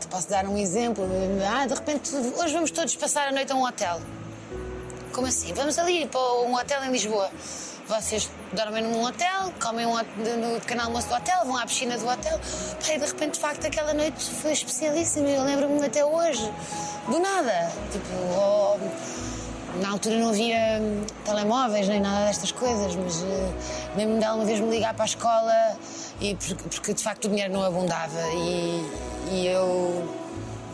[0.00, 1.04] te posso dar um exemplo.
[1.46, 4.00] Ah, de repente, hoje vamos todos passar a noite a um hotel.
[5.12, 5.52] Como assim?
[5.52, 7.30] Vamos ali para um hotel em Lisboa.
[7.90, 12.06] Vocês dormem num hotel, comem um no pequeno almoço do hotel, vão à piscina do
[12.06, 12.38] hotel.
[12.88, 15.28] E de repente, de facto, aquela noite foi especialíssima.
[15.28, 16.48] Eu lembro-me até hoje.
[17.08, 17.72] Do nada.
[17.90, 18.06] Tipo,
[18.38, 18.78] oh,
[19.82, 23.52] na altura não havia hum, telemóveis nem nada destas coisas, mas eh,
[23.96, 25.76] lembro-me dela uma vez me ligar para a escola
[26.20, 28.88] e porque, porque, de facto o dinheiro não abundava e,
[29.32, 30.08] e eu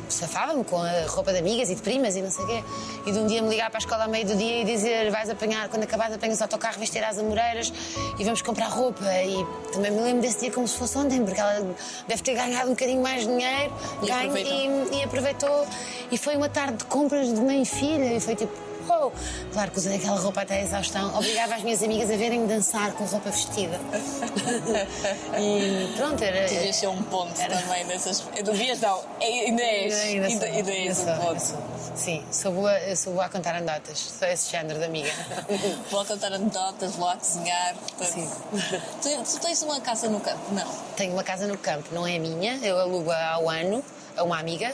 [0.08, 2.64] safava-me com a roupa de amigas e de primas e não sei o quê.
[3.06, 5.10] E de um dia me ligar para a escola ao meio do dia e dizer
[5.10, 7.72] vais apanhar, quando acabares apanhas o autocarro, vais ter às Amoreiras
[8.18, 9.04] e vamos comprar roupa.
[9.04, 11.66] E também me lembro desse dia como se fosse ontem, porque ela
[12.06, 14.92] deve ter ganhado um bocadinho mais de dinheiro E ganho, aproveitou.
[14.92, 15.66] e, e aproveitou.
[16.10, 18.52] E foi uma tarde de compras de mãe e filha e foi tipo...
[18.88, 19.10] Oh,
[19.52, 21.14] claro que usei aquela roupa até a exaustão.
[21.16, 23.78] Obrigava as minhas amigas a verem-me dançar com roupa vestida.
[25.38, 26.46] e pronto, era.
[26.48, 28.20] Tu devias ser um ponto também nessas.
[28.20, 29.94] Devias não, é- ainda és.
[29.94, 31.56] Ainda Ainda, ainda és um ponto.
[31.94, 33.98] Sim, sou boa, eu sou boa a contar anedotas.
[34.18, 35.10] Sou esse género de amiga.
[35.90, 37.74] Vou contar anedotas, vou lá cozinhar.
[37.74, 38.12] portanto.
[38.12, 38.30] Sim.
[39.02, 40.52] Tu, tu tens uma casa no campo?
[40.52, 40.66] Não.
[40.96, 43.82] Tenho uma casa no campo, não é minha, eu alugo ao ano
[44.16, 44.72] a uma amiga,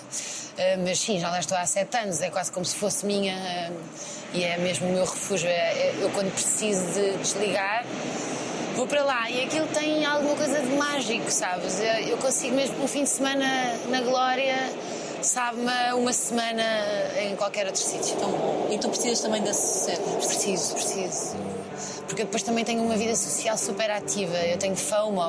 [0.57, 3.33] eh, mas sim, já lá estou há sete anos, é quase como se fosse minha
[3.35, 3.71] eh,
[4.35, 5.49] e é mesmo o meu refúgio.
[5.49, 7.85] É- é- Eu, quando preciso de desligar,
[8.77, 11.81] vou para lá e aquilo tem alguma coisa de mágico, sabes?
[11.81, 13.47] Eu, eu consigo mesmo um fim de semana
[13.89, 14.57] na Glória,
[15.23, 16.63] sabe-me uma semana
[17.21, 18.17] em qualquer outro sítio.
[18.17, 18.69] Tão bom.
[18.71, 20.17] E tu precisas também desse sossego.
[20.17, 21.37] Preciso, preciso.
[22.07, 24.37] Porque eu depois também tenho uma vida social super ativa.
[24.37, 25.23] Eu tenho FOMO,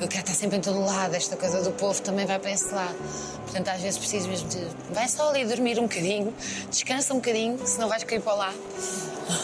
[0.00, 1.14] eu, quero estar sempre em todo lado.
[1.14, 2.96] Esta coisa do povo também vai para esse lado.
[3.42, 4.66] Portanto, às vezes preciso mesmo de.
[4.92, 6.34] Vai só ali dormir um bocadinho,
[6.68, 8.54] descansa um bocadinho, senão vais cair para lá.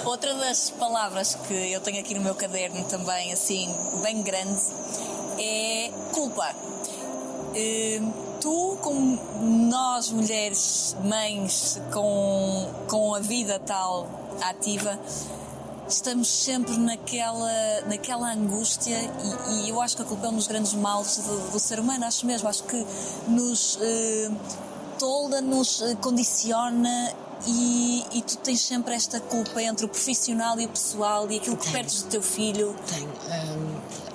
[0.04, 4.60] Outra das palavras que eu tenho aqui no meu caderno também, assim, bem grande,
[5.38, 6.52] é culpa.
[7.54, 8.00] Eh,
[8.46, 9.18] Tu, como
[9.68, 14.08] nós mulheres, mães, com, com a vida tal
[14.40, 14.96] ativa,
[15.88, 18.96] estamos sempre naquela, naquela angústia
[19.50, 21.80] e, e eu acho que a culpa é um dos grandes males do, do ser
[21.80, 22.86] humano, acho mesmo, acho que
[23.26, 24.30] nos eh,
[24.96, 27.12] tolda, nos eh, condiciona
[27.48, 31.56] e, e tu tens sempre esta culpa entre o profissional e o pessoal e aquilo
[31.56, 31.74] que Tenho.
[31.74, 32.76] perdes do teu filho.
[32.86, 33.08] Tenho.
[33.08, 34.05] hum,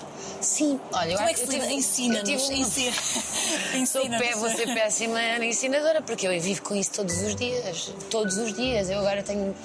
[0.42, 1.74] sim, olha, eu Como é acho que se eu lida?
[1.74, 6.92] Ensina-nos, eu tive ensina- Sou pé, vou ser péssima ensinadora, porque eu vivo com isso
[6.92, 7.92] todos os dias.
[8.10, 8.90] Todos os dias.
[8.90, 9.56] Eu agora tenho,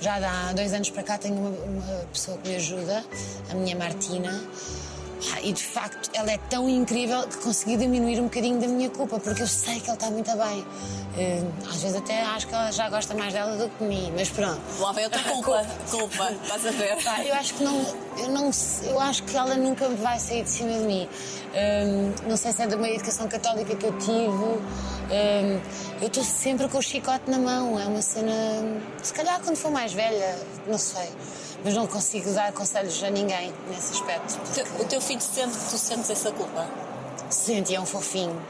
[0.00, 3.04] já há dois anos para cá, tenho uma, uma pessoa que me ajuda,
[3.50, 4.32] a minha Martina.
[5.34, 8.88] Ah, E de facto, ela é tão incrível que consegui diminuir um bocadinho da minha
[8.90, 10.64] culpa, porque eu sei que ela está muito bem.
[11.16, 14.12] Eh, Às vezes até acho que ela já gosta mais dela do que de mim,
[14.16, 14.60] mas pronto.
[14.78, 15.66] Lá vem outra culpa.
[15.90, 17.02] culpa, estás a ver?
[17.02, 17.80] Pá, eu acho que não,
[18.18, 18.50] eu não,
[18.84, 21.08] eu acho que ela nunca vai sair de cima de mim.
[21.54, 24.28] Hum, não sei se é de uma educação católica que eu tive.
[25.10, 25.60] Hum,
[26.00, 27.78] eu estou sempre com o chicote na mão.
[27.80, 28.32] É uma cena.
[29.02, 31.08] Se calhar quando for mais velha, não sei.
[31.64, 34.34] Mas não consigo dar conselhos a ninguém nesse aspecto.
[34.38, 36.66] O teu- O teu filho sente que tu sentes essa culpa?
[37.30, 38.40] Sente, é um fofinho.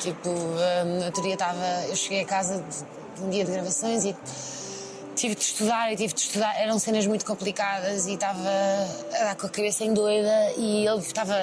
[0.00, 1.64] Tipo, no outro dia estava.
[1.88, 4.14] Eu cheguei a casa de, de um dia de gravações e
[5.14, 6.54] tive de estudar e tive de estudar.
[6.60, 8.38] Eram cenas muito complicadas e estava
[9.14, 11.34] a dar com a cabeça em doida e ele estava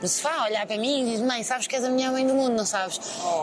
[0.00, 2.26] no sofá a olhar para mim e diz: Mãe, sabes que és a melhor mãe
[2.26, 3.00] do mundo, não sabes?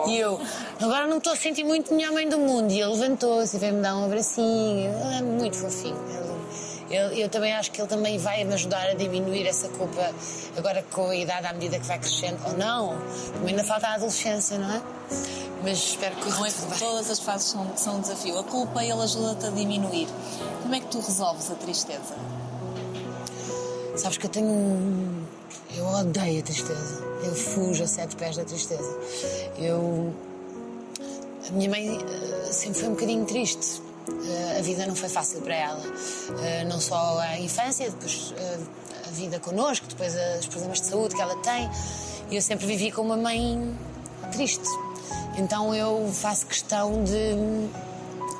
[0.07, 0.39] E eu,
[0.81, 2.71] agora não estou a sentir muito melhor mãe do mundo.
[2.73, 4.91] E ele levantou-se e veio-me dar um abracinho.
[5.05, 5.95] Ele é muito fofinho.
[6.09, 6.29] Ele-
[6.89, 10.11] ele- eu também acho que ele também vai me ajudar a diminuir essa culpa
[10.57, 12.39] agora com a idade à medida que vai crescendo.
[12.45, 12.97] Ou não,
[13.33, 14.81] também ainda falta a adolescência, não é?
[15.61, 16.79] mas espero que corra é tudo bem.
[16.79, 18.39] todas as fases são, são um desafio.
[18.39, 20.07] A culpa, ele ajuda-te a diminuir.
[20.61, 22.15] Como é que tu resolves a tristeza?
[23.97, 25.23] Sabes que eu tenho um.
[25.75, 27.03] Eu odeio a tristeza.
[27.23, 28.97] Eu fujo a sete pés da tristeza.
[29.57, 30.13] Eu.
[31.47, 33.81] A minha mãe eh, sempre foi um bocadinho triste.
[34.25, 35.83] Eh, a vida não foi fácil para ela.
[36.43, 38.57] Eh, não só a infância, depois eh,
[39.07, 41.69] a vida connosco, depois os problemas de saúde que ela tem.
[42.29, 43.75] E eu sempre vivi com uma mãe
[44.31, 44.67] triste.
[45.37, 47.69] Então eu faço questão de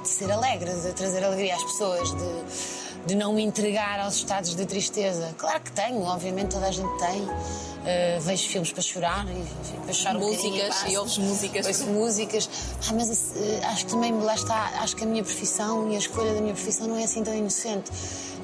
[0.01, 4.55] de ser alegre, de trazer alegria às pessoas, de, de não me entregar aos estados
[4.55, 5.33] de tristeza.
[5.37, 7.21] Claro que tenho, obviamente toda a gente tem.
[7.21, 10.89] Uh, vejo filmes para chorar e para chorar um Músicas, passa.
[10.89, 11.65] e ouves músicas.
[11.65, 12.49] Ouço músicas.
[12.89, 15.99] Ah, mas uh, acho que também lá está, acho que a minha profissão e a
[15.99, 17.89] escolha da minha profissão não é assim tão inocente.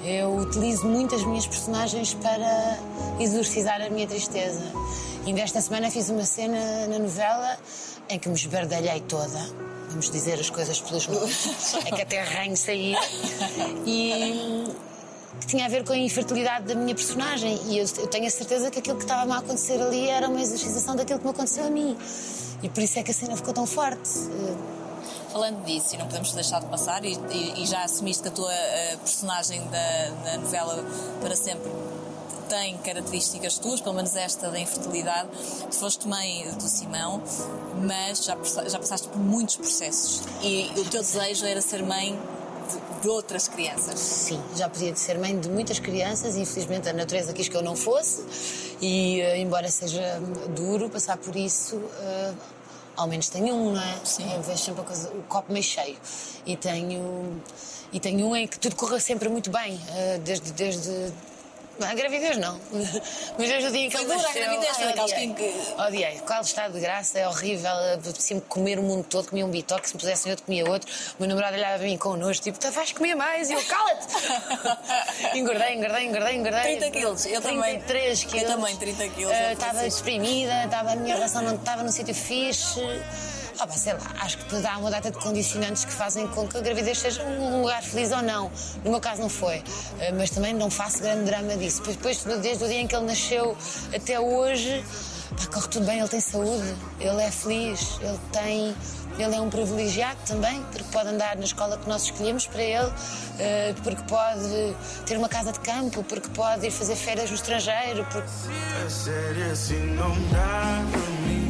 [0.03, 2.79] Eu utilizo muito as minhas personagens para
[3.19, 4.61] exorcizar a minha tristeza.
[5.25, 7.57] E desta semana fiz uma cena na novela
[8.07, 9.64] em que me esbardalhei toda.
[9.95, 11.73] Vamos dizer as coisas pelos nomes.
[11.85, 12.99] é que até ranho saía.
[13.85, 14.65] E
[15.39, 17.57] que tinha a ver com a infertilidade da minha personagem.
[17.69, 20.41] E eu, eu tenho a certeza que aquilo que estava a acontecer ali era uma
[20.41, 21.97] exorcização daquilo que me aconteceu a mim.
[22.61, 24.09] E por isso é que a cena ficou tão forte.
[25.31, 28.51] Falando disso, e não podemos deixar de passar, e, e- e já assumiste a tua
[28.53, 30.83] eh, personagem da, da novela
[31.21, 31.71] para sempre
[32.45, 35.29] tem características tuas, pelo menos esta da infertilidade.
[35.69, 37.21] Tu foste mãe do Simão,
[37.83, 40.21] mas já, já passaste por muitos processos.
[40.41, 42.17] E o teu desejo era ser mãe
[42.69, 43.99] de, de outras crianças.
[43.99, 47.75] Sim, já podia ser mãe de muitas crianças infelizmente a natureza quis que eu não
[47.75, 48.23] fosse.
[48.81, 50.19] E eh, embora seja
[50.55, 52.33] duro passar por isso, eh,
[52.97, 53.95] ao menos tenho um, não é?
[54.03, 54.31] Sim.
[54.33, 55.97] Eu vejo sempre coisa- o copo meio cheio.
[56.45, 57.41] E tenho,
[57.91, 60.51] e tenho um em que tudo corra sempre muito bem, eh, desde.
[60.51, 61.11] desde
[61.79, 62.59] não, a gravidez não.
[62.71, 64.41] Mas desde o dia em que ele dura a nasceu.
[64.43, 65.33] gravidez, foi daqueles odiei.
[65.33, 66.19] que- Odiei.
[66.25, 67.71] Qual estado de graça, é horrível.
[67.93, 70.89] Apetecia-me comer o mundo todo, comia um bitoque, se me pusessem outro, comia outro.
[71.13, 73.49] O meu namorado olhava para mim com nojo, tipo, "Tu vais comer mais?
[73.49, 74.07] E eu, cala-te!
[75.37, 76.77] engordei, engordei, engordei, engordei.
[76.77, 77.79] 30 quilos, eu também.
[77.81, 78.47] 33 Eu quilos.
[78.49, 80.05] também, 30 quilos, Eh, eu Estava Francisco.
[80.05, 82.79] deprimida, a minha relação não estava num sítio fixe.
[83.59, 86.57] Ah, sei lá, acho que depois há uma data de condicionantes que fazem com que
[86.57, 88.51] a gravidez seja um lugar feliz ou não.
[88.83, 89.63] No meu caso não foi,
[89.99, 91.81] Eh, mas também não faço grande drama disso.
[91.83, 93.55] Depois, depois, desde o dia em que ele nasceu
[93.95, 94.83] até hoje,
[95.37, 98.75] pá, corre tudo bem, ele tem saúde, ele é feliz, ele tem.
[99.17, 102.91] Ele é um privilegiado também, porque pode andar na escola que nós escolhemos para ele,
[103.39, 108.05] eh, porque pode ter uma casa de campo, porque pode ir fazer férias no estrangeiro,
[108.11, 108.27] porque
[108.85, 111.44] É sério assim não dá pra mim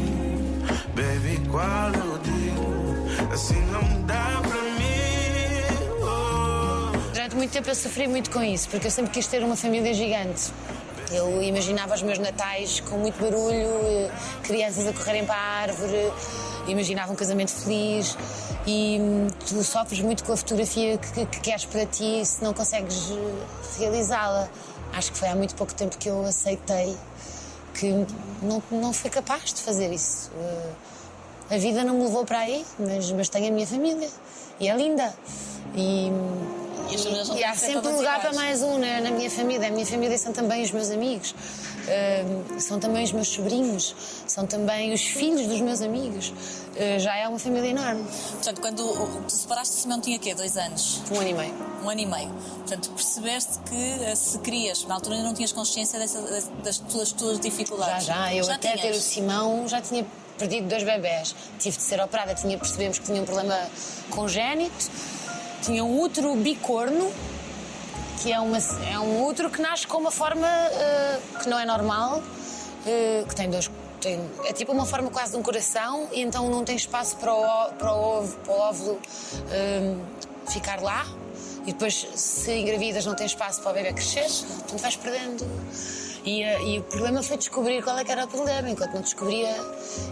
[0.95, 6.97] Baby, qual eu digo Assim não dá pra mim oh.
[7.13, 9.93] Durante muito tempo eu sofri muito com isso, porque eu sempre quis ter uma família
[9.93, 10.51] gigante.
[11.11, 14.11] Eu imaginava os meus natais com muito barulho, eh,
[14.43, 16.11] crianças a correrem para a árvore,
[16.67, 18.17] imaginava um casamento feliz
[18.65, 22.53] e hum, tu sofres muito com a fotografia que, que queres para ti se não
[22.53, 24.49] consegues eh, realizá-la.
[24.93, 26.95] Acho que foi há muito pouco tempo que eu aceitei
[27.77, 27.91] que
[28.41, 30.31] não, não fui capaz de fazer isso.
[30.39, 34.09] Eh, A vida não me levou para aí, mas, mas tenho a minha família
[34.59, 35.13] e é linda.
[35.75, 36.09] E,
[36.89, 39.67] E e há sempre lugar para mais um na, na minha família.
[39.67, 41.35] A minha família são também os meus amigos,
[41.87, 42.23] eh,
[42.59, 43.95] são também os meus sobrinhos,
[44.27, 46.33] são também os filhos dos meus amigos.
[46.75, 48.03] Eh, já é uma família enorme.
[48.33, 48.83] Portanto, quando
[49.27, 50.33] tu separaste, o Simão tinha quê?
[50.35, 51.01] Dois anos?
[51.11, 51.53] Um ano e meio.
[51.83, 52.29] Um ano e meio.
[52.59, 56.21] Portanto, percebeste que eh, se querias, na altura ainda não tinhas consciência dessa-
[56.63, 58.05] das tuas, tuas Já, dificuldades.
[58.05, 58.33] já.
[58.33, 58.81] Eu até tinhas.
[58.81, 60.05] ter o Simão já tinha
[60.37, 61.33] perdido dois bebés.
[61.59, 63.57] Tive de ser operada, tinha, percebemos que tinha um problema
[64.09, 64.89] congénito.
[65.61, 67.11] Tinha um útero bicorno,
[68.21, 71.65] que é, uma, é um útero que nasce com uma forma eh, que não é
[71.65, 72.21] normal,
[72.85, 73.69] eh, que tem dois.
[74.01, 77.33] Tem, é tipo uma forma quase de um coração e então não tem espaço para
[77.33, 78.99] o, para o, óvulo, para o óvulo
[79.51, 79.95] eh,
[80.47, 81.05] ficar lá.
[81.65, 85.45] E depois, se engravidas, não tem espaço para o bebê crescer, portanto vais perdendo.
[86.23, 88.69] E, eh, e o problema foi descobrir qual é que era o problema.
[88.69, 89.55] Enquanto não descobria,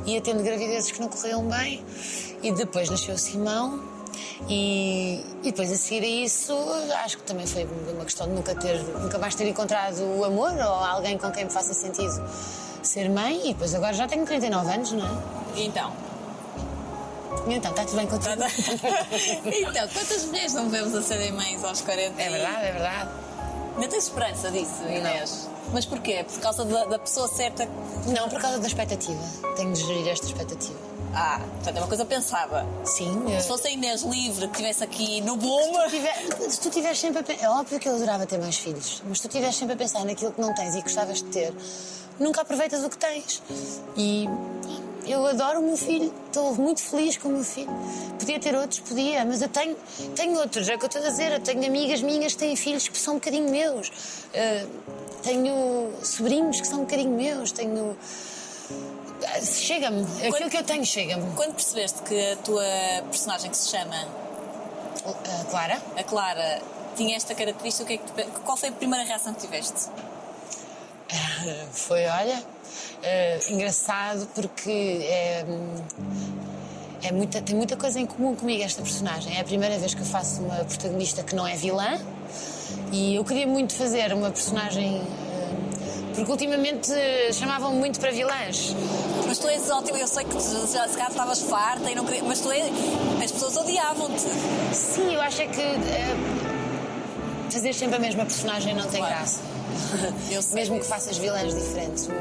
[0.06, 1.84] ia tendo gravidezes que não corriam bem.
[2.42, 3.93] E depois nasceu o Simão.
[4.48, 6.54] E, e depois a seguir a isso,
[7.04, 10.52] acho que também foi uma questão de nunca, ter, nunca mais ter encontrado o amor
[10.52, 12.22] ou alguém com quem me faça sentido
[12.82, 13.50] ser mãe.
[13.50, 15.62] E depois agora já tenho 39 anos, não é?
[15.62, 15.92] Então.
[17.48, 18.36] Então, está tudo bem contigo?
[19.46, 22.22] então, quantas mulheres não vemos a serem mães aos 40?
[22.22, 23.10] É verdade, é verdade.
[23.76, 25.50] Ainda tens esperança disso, Inês?
[25.74, 26.24] Mas porquê?
[26.24, 27.68] Por causa da, da pessoa certa?
[28.08, 29.20] Não, por causa da expectativa.
[29.56, 30.93] Tenho de gerir esta expectativa.
[31.16, 32.66] Ah, portanto é uma coisa pensada.
[32.86, 33.24] Sim.
[33.32, 35.74] eh, Se fosse a Inês livre que estivesse aqui no boom.
[35.84, 37.44] Se tiver- se tu estiveres sempre a pensar.
[37.46, 40.04] É óbvio que eu adorava ter mais filhos, mas se tu estiveres sempre a pensar
[40.06, 41.54] naquilo que não tens e gostavas de ter,
[42.20, 43.44] nunca aproveitas o que tens.
[43.96, 44.28] E
[45.06, 47.70] eu adoro o meu filho, estou muito feliz com o meu filho.
[48.18, 49.76] Podia ter outros, podia, mas eu tenho,
[50.16, 51.32] tenho outros, é o que eu estou a dizer.
[51.34, 53.90] Eu tenho amigas minhas que têm filhos que são um bocadinho meus,
[54.34, 54.68] Uh,
[55.22, 57.96] tenho sobrinhos que são um bocadinho meus, tenho.
[59.44, 61.34] Chega-me, aquilo que eu tenho chega-me.
[61.36, 62.64] Quando percebeste que a tua
[63.10, 63.96] personagem que se chama
[65.06, 65.82] Uh, Clara?
[65.98, 66.62] a Clara
[66.96, 69.90] tinha esta característica, o que é que tu- qual foi a primeira reação que tiveste?
[71.74, 72.42] Foi, olha,
[73.04, 74.72] eh, engraçado porque
[75.04, 75.46] é,
[77.04, 79.36] é muita, tem muita coisa em comum comigo esta personagem.
[79.38, 82.00] É a primeira vez que eu faço uma protagonista que não é vilã
[82.92, 85.02] e eu queria muito fazer uma personagem.
[85.02, 86.92] eh, porque ultimamente
[87.34, 88.74] chamavam-me muito para vilãs.
[89.26, 90.40] Mas tu és ótimo, eu sei que tu
[90.72, 92.66] já se calhar estavas farta e não queria, mas tu és,
[93.24, 94.22] as pessoas odiavam-te.
[94.74, 96.16] Sim, eu acho é que eh,
[97.50, 99.16] fazer sempre a mesma personagem não tem Claro.
[99.16, 99.40] graça.
[100.30, 102.08] Eu sei Mesmo que faças vilãs diferentes.
[102.08, 102.12] O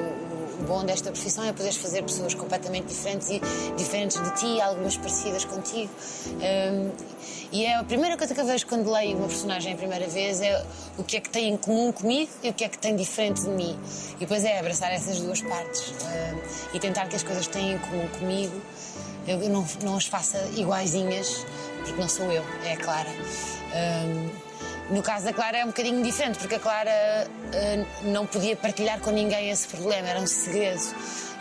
[0.62, 3.40] bom desta profissão é poderes fazer pessoas completamente diferentes e
[3.76, 5.90] diferentes de ti, algumas parecidas contigo.
[6.28, 6.90] Hum,
[7.52, 10.40] e é a primeira coisa que eu vejo quando leio uma personagem a primeira vez
[10.40, 10.64] é
[10.96, 13.42] o que é que tem em comum comigo e o que é que tem diferente
[13.42, 13.78] de mim.
[14.16, 16.38] E depois é abraçar essas duas partes hum,
[16.74, 18.60] e tentar que as coisas que têm em comum comigo
[19.26, 21.46] eu não, não as faça iguaizinhas,
[21.84, 23.10] porque não sou eu, é a Clara.
[23.10, 24.30] Hum,
[24.92, 29.00] no caso da Clara é um bocadinho diferente, porque a Clara eh, não podia partilhar
[29.00, 30.82] com ninguém esse problema, era um segredo.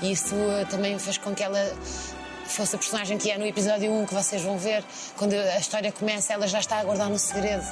[0.02, 1.60] E isso eh, também fez com que ela
[2.45, 4.84] fosse a personagem que é no episódio 1 que vocês vão ver.
[5.18, 7.66] Quando a história começa, ela já está a guardar no segredo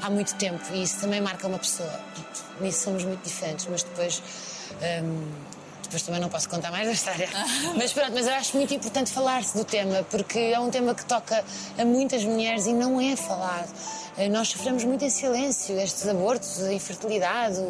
[0.00, 0.62] há muito tempo.
[0.72, 2.00] E isso também marca uma pessoa.
[2.60, 4.22] Nisso somos muito diferentes, mas depois.
[5.02, 5.45] hum,
[5.86, 7.28] depois também não posso contar mais da história.
[7.76, 11.04] Mas pronto, mas eu acho muito importante falar-se do tema, porque é um tema que
[11.04, 11.44] toca
[11.78, 13.68] a muitas mulheres e não é falado.
[14.18, 17.60] Eh, Nós sofremos muito em silêncio, estes abortos, a infertilidade,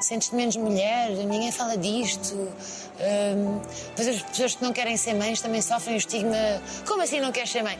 [0.00, 2.34] sentes-te menos mulher, ninguém fala disto.
[2.34, 3.60] Hum,
[3.94, 6.36] Depois as pessoas que não querem ser mães também sofrem o estigma.
[6.86, 7.78] Como assim não queres ser mãe?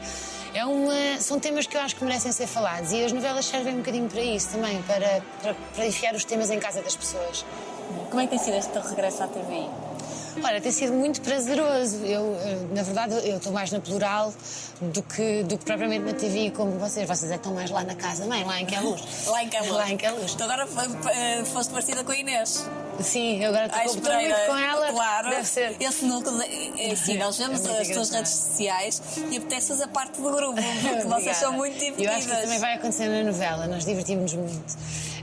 [0.53, 3.75] É uma, são temas que eu acho que merecem ser falados e as novelas servem
[3.75, 7.45] um bocadinho para isso também, para, para, para enfiar os temas em casa das pessoas.
[8.09, 9.69] Como é que tem sido este teu regresso à TVI?
[10.43, 12.05] Olha, tem sido muito prazeroso.
[12.05, 14.31] Eu, eh, na verdade, eu estou mais na plural
[14.79, 17.07] do que, do que propriamente na TV, como vocês.
[17.07, 19.01] Vocês é que estão mais lá na casa, mãe, lá em Queluz.
[19.25, 19.71] Lá em Queluz.
[19.71, 20.35] Lá em Queluz.
[20.35, 20.67] Tu agora
[21.11, 22.67] eh, foste parecida com a Inês.
[22.99, 24.87] Sim, eu agora estou espera, muito com ela.
[24.91, 25.29] Claro.
[25.31, 25.75] Deve ser.
[25.79, 29.87] Esse núcleo, de- é assim, nós vemos É as tuas redes sociais e apetece fazer
[29.87, 30.53] parte do grupo,
[30.87, 32.33] porque vocês são muito Eu acho que divertidas.
[32.33, 34.77] isso também vai acontecer na novela, nós divertimos-nos muito.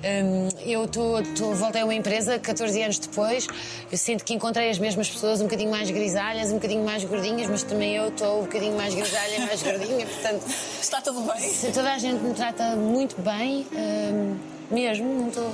[0.06, 3.46] Hum, eu tô, tô- voltei a uma empresa 14 anos depois,
[3.90, 7.48] eu sinto que encontrei as mesmas pessoas, um bocadinho mais grisalhas, um bocadinho mais gordinhas,
[7.48, 10.44] mas também eu estou um bocadinho mais grisalha mais gordinha, portanto.
[10.80, 11.72] Está tudo bem?
[11.72, 14.36] Toda a gente me trata muito bem, hum,
[14.70, 15.50] mesmo, não estou.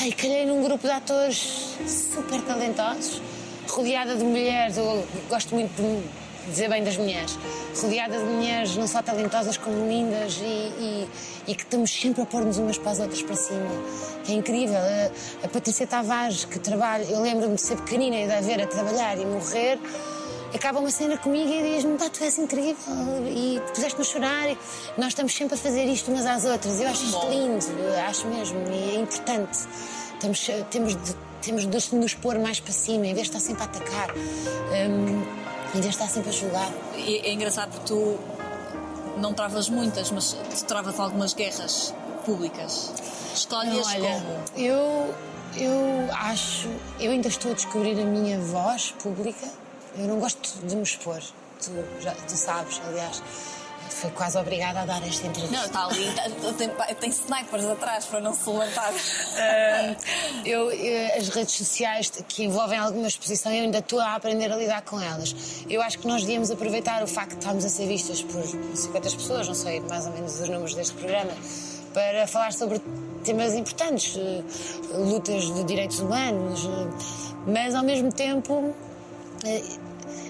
[0.00, 3.20] Ai, calhei num grupo de atores super talentosos,
[3.68, 5.82] rodeada de mulheres, eu gosto muito de
[6.48, 7.38] dizer bem das mulheres,
[7.80, 11.08] rodeada de mulheres não só talentosas como lindas e, e-
[11.48, 13.68] e que estamos sempre a pôr-nos umas para as outras para cima.
[14.24, 14.76] Que é incrível.
[14.78, 18.62] A, a Patrícia Tavares, que trabalha, eu lembro-me de ser pequenina e de a ver
[18.62, 19.78] a trabalhar e morrer
[20.54, 22.76] acaba uma cena comigo e diz-me: "Pá, tu és incrível
[23.26, 24.50] e puseste-me a chorar.
[24.50, 24.56] E
[24.96, 26.80] nós estamos sempre a fazer isto umas às outras.
[26.80, 27.66] Eu acho isto lindo,
[28.08, 29.58] acho mesmo, e é importante.
[30.14, 33.62] Estamos, temos, de, temos de nos pôr mais para cima, em vez de estar sempre
[33.64, 35.22] a atacar, hum,
[35.80, 36.70] de estar sempre a julgar.
[36.96, 38.18] E é engraçado porque tu
[39.18, 41.94] não travas muitas, mas tu travas algumas guerras
[42.24, 42.92] públicas.
[43.34, 44.60] Escolhes Olha, como?
[44.64, 45.14] eu,
[45.56, 46.68] eu acho,
[47.00, 49.46] eu ainda estou a descobrir a minha voz pública.
[49.96, 51.20] Eu não gosto de me expor.
[51.60, 51.70] Tu,
[52.00, 53.22] já, tu sabes, aliás,
[53.88, 55.56] foi quase obrigada a dar esta entrevista.
[55.56, 56.06] Não, está ali,
[56.56, 58.92] tem, tem snipers atrás para não se levantar.
[59.36, 59.96] Ah,
[60.44, 64.56] eu, eh, as redes sociais que envolvem alguma exposição, eu ainda estou a aprender a
[64.56, 65.34] lidar com elas.
[65.68, 69.10] Eu acho que nós devíamos aproveitar o facto de estarmos a ser vistas por 50
[69.10, 71.32] pessoas, não sei mais ou menos os números deste programa,
[71.92, 72.80] para falar sobre
[73.24, 74.42] temas importantes, eh,
[74.96, 76.88] lutas de direitos humanos, eh,
[77.46, 78.74] mas ao mesmo tempo
[79.44, 79.62] eh,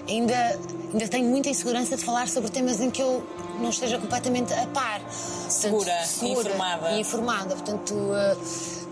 [0.07, 0.59] ainda,
[0.93, 3.23] ainda tenho muita insegurança de falar sobre temas em que eu
[3.59, 4.99] não esteja completamente a par.
[4.99, 6.91] Portanto, Segura, informada.
[6.91, 7.55] E informada.
[7.55, 8.37] Portanto, eh,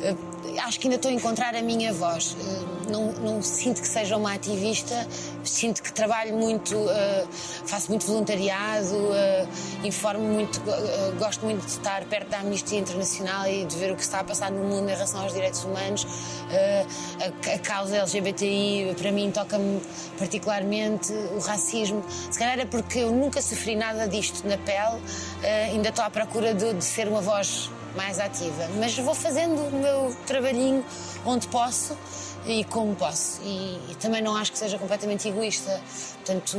[0.01, 0.15] eh,
[0.59, 2.35] acho que ainda estou a encontrar a minha voz.
[2.39, 5.07] Eh, não, não sinto que seja uma ativista,
[5.43, 7.25] sinto que trabalho muito, eh,
[7.65, 9.47] faço muito voluntariado, eh,
[9.83, 10.61] informo muito,
[11.17, 14.23] gosto muito de estar perto da Amnistia Internacional e de ver o que está a
[14.23, 16.05] passar no mundo em relação aos direitos humanos.
[17.53, 19.81] A, causa LGBTI, para mim, toca-me
[20.17, 22.03] particularmente o racismo.
[22.29, 25.01] Se calhar é porque eu nunca sofri nada disto na pele,
[25.71, 28.67] ainda estou à procura de, de ser uma voz mais ativa.
[28.79, 30.83] Mas vou fazendo o meu trabalhinho
[31.25, 31.97] onde posso
[32.45, 33.41] e como posso.
[33.43, 35.79] E, e também não acho que seja completamente egoísta.
[36.17, 36.57] Portanto,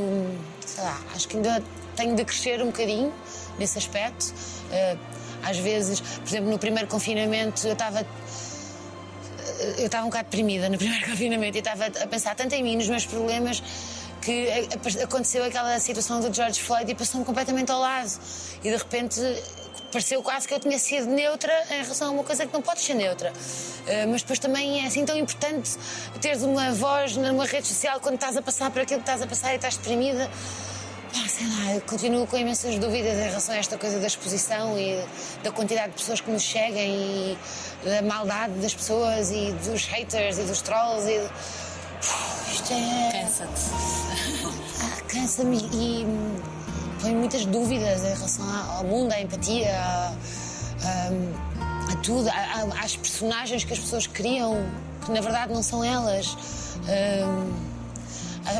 [0.65, 1.63] sei lá, acho que ainda
[1.95, 3.13] tenho de crescer um bocadinho
[3.57, 4.33] nesse aspecto.
[4.71, 4.97] Eh,
[5.43, 8.05] às vezes, por exemplo, no primeiro confinamento eu estava
[9.77, 12.75] eu estava um bocado deprimida no primeiro confinamento e estava a pensar tanto em mim,
[12.75, 13.61] nos meus problemas,
[14.21, 14.47] que
[15.03, 18.11] aconteceu aquela situação do George Floyd e passou-me completamente ao lado.
[18.63, 19.21] E de repente
[19.91, 22.81] pareceu quase que eu tinha sido neutra em relação a uma coisa que não pode
[22.81, 23.31] ser neutra.
[23.87, 25.71] Eh, mas depois também é assim tão importante
[26.21, 29.27] teres uma voz numa rede social quando estás a passar por aquilo que estás a
[29.27, 30.29] passar e estás deprimida.
[31.13, 34.77] Pá, sei lá, eu continuo com imensas dúvidas em relação a esta coisa da exposição
[34.77, 35.01] e
[35.43, 37.37] da quantidade de pessoas que nos seguem e
[37.85, 41.19] da maldade das pessoas e dos haters e dos trolls e...
[41.19, 43.21] Uf, Isto é...
[43.21, 43.61] Cansa-te.
[44.81, 46.54] Ah, cansa-me e
[47.05, 48.45] põe muitas dúvidas em relação
[48.77, 50.11] ao mundo, à empatia, a,
[50.83, 52.27] a- a tudo,
[52.83, 54.57] às personagens que as pessoas criam,
[55.05, 56.35] que na verdade não são elas.
[56.87, 57.53] Hum,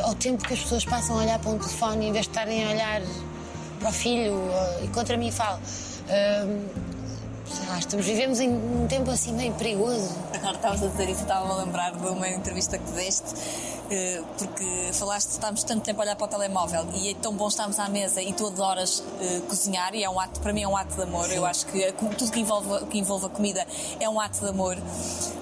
[0.04, 2.64] ao tempo que as pessoas passam a olhar para um telefone em vez de estarem
[2.66, 3.02] a olhar
[3.80, 5.58] para o filho ou- e contra mim falo.
[5.58, 6.66] Hum,
[7.52, 10.14] sei lá, estamos, vivemos em um tempo assim meio perigoso.
[10.34, 13.75] Agora estavas a dizer isso, estava a lembrar de uma entrevista que te deste, eh,
[14.38, 17.78] porque falaste estamos tanto tempo a olhar para o telemóvel e é tão bom estarmos
[17.78, 20.76] à mesa e tu adoras eh, cozinhar e é um ato, para mim é um
[20.76, 21.30] ato de amor.
[21.30, 23.66] Eu acho que tudo que envolve, que envolve a comida
[24.00, 24.76] é um ato de amor.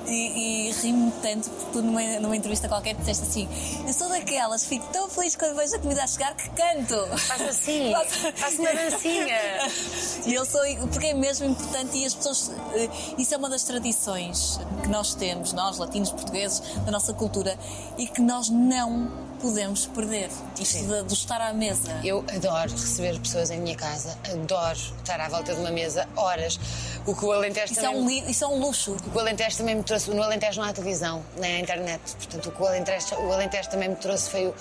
[0.07, 3.49] E, e rimo tanto porque tu numa, numa entrevista qualquer disseste assim:
[3.87, 7.07] Eu sou daquelas, que fico tão feliz quando vejo a comida a chegar que canto.
[7.17, 7.93] Faço assim,
[8.37, 9.37] faço uma dancinha.
[10.27, 12.51] E eu sou, porque é mesmo importante e as pessoas.
[12.75, 12.89] eh,
[13.19, 17.59] Isso é uma das tradições que nós temos, nós, latinos, portugueses, da nossa cultura
[17.99, 19.11] e que nós não
[19.41, 20.31] podemos perder.
[20.59, 22.01] Isto de, de estar à mesa.
[22.03, 26.59] Eu adoro receber pessoas em minha casa, adoro estar à volta de uma mesa horas.
[27.07, 28.01] O que o Alentejo Isso é, também.
[28.01, 28.93] um, li- isso é um luxo.
[28.93, 32.01] O que o Alentejo também me trouxe, no Alentejo não há televisão, nem há internet.
[32.17, 34.55] Portanto, o que o Alentejo, o Alentejo também me trouxe foi o,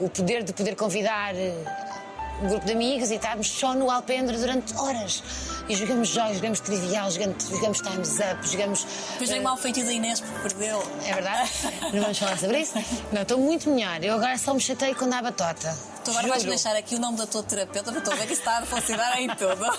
[0.00, 1.89] o poder de poder convidar eh, um
[2.48, 5.22] grupo de amigos e estarmos só no alpendre durante horas.
[5.68, 8.86] E jogamos jogos, jogamos trivial, jogamos, jogamos times up, jogamos.
[9.12, 10.82] Depois vem eh, mal feitiço da Inês porque perdeu.
[11.06, 11.50] É verdade?
[11.92, 12.74] Não vamos falar sobre isso?
[13.12, 14.02] Não, estou muito melhor.
[14.02, 15.76] Eu agora só me chatei quando há batota.
[16.12, 16.54] Tu agora vais Juro.
[16.54, 18.66] deixar aqui o nome da tua terapeuta para estou a ver que isso está a
[18.66, 19.64] funcionar em tudo.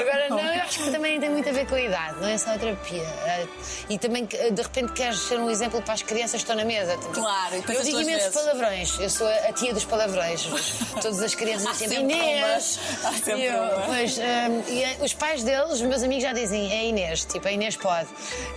[0.00, 2.38] Agora não, eu acho que também tem muito a ver com a idade, não é
[2.38, 3.02] só a terapia.
[3.02, 3.46] Eh,
[3.90, 6.64] E também que, de repente queres ser um exemplo para as crianças que estão na
[6.64, 6.96] mesa.
[7.12, 8.34] Claro, e Eu digo imensos vezes.
[8.34, 10.46] palavrões, eu sou a tia dos palavrões.
[11.02, 12.80] Todas as crianças Há sempre Inês.
[13.04, 13.62] Há sempre eu.
[13.86, 17.46] Pois, hum, e eh, os pais deles, os meus amigos já dizem é Inês, tipo,
[17.46, 18.08] a Inês pode.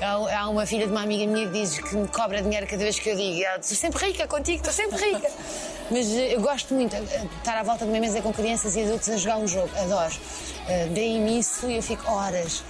[0.01, 2.97] Há, uma filha de uma amiga minha que diz que me cobra dinheiro cada vez
[2.97, 3.41] que eu digo.
[3.59, 5.29] Estou sempre rica contigo, estou sempre rica.
[5.91, 7.03] Mas eh, eu gosto muito de
[7.37, 10.13] estar à volta de uma mesa com crianças e adultos a jogar um jogo, adoro.
[10.15, 12.63] Uh, Deem-me isso e eu fico horas.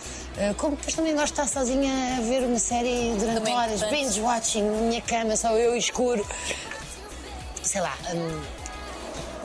[0.57, 3.82] Como depois também gosto de estar sozinha a ver uma série durante Também é horas,
[3.82, 4.03] importante.
[4.03, 6.28] binge watching, na minha cama, só eu escuro.
[7.63, 8.41] Sei lá, hum,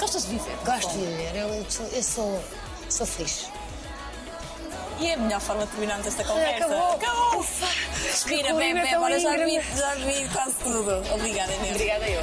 [0.01, 0.57] Gostas de viver?
[0.65, 2.41] gosto de viver, eu, eu sou, eu sou,
[2.89, 3.47] sou feliz.
[5.01, 6.67] E é a melhor forma de terminarmos esta conversa.
[6.67, 6.93] Acabou!
[6.93, 7.41] Acabou!
[7.41, 7.67] Ufa!
[8.05, 8.89] Respira, colina bebe.
[8.91, 11.15] tão Agora já vi, já vi quase tudo.
[11.15, 11.71] Obrigada, Inês.
[11.73, 12.21] Obrigada eu.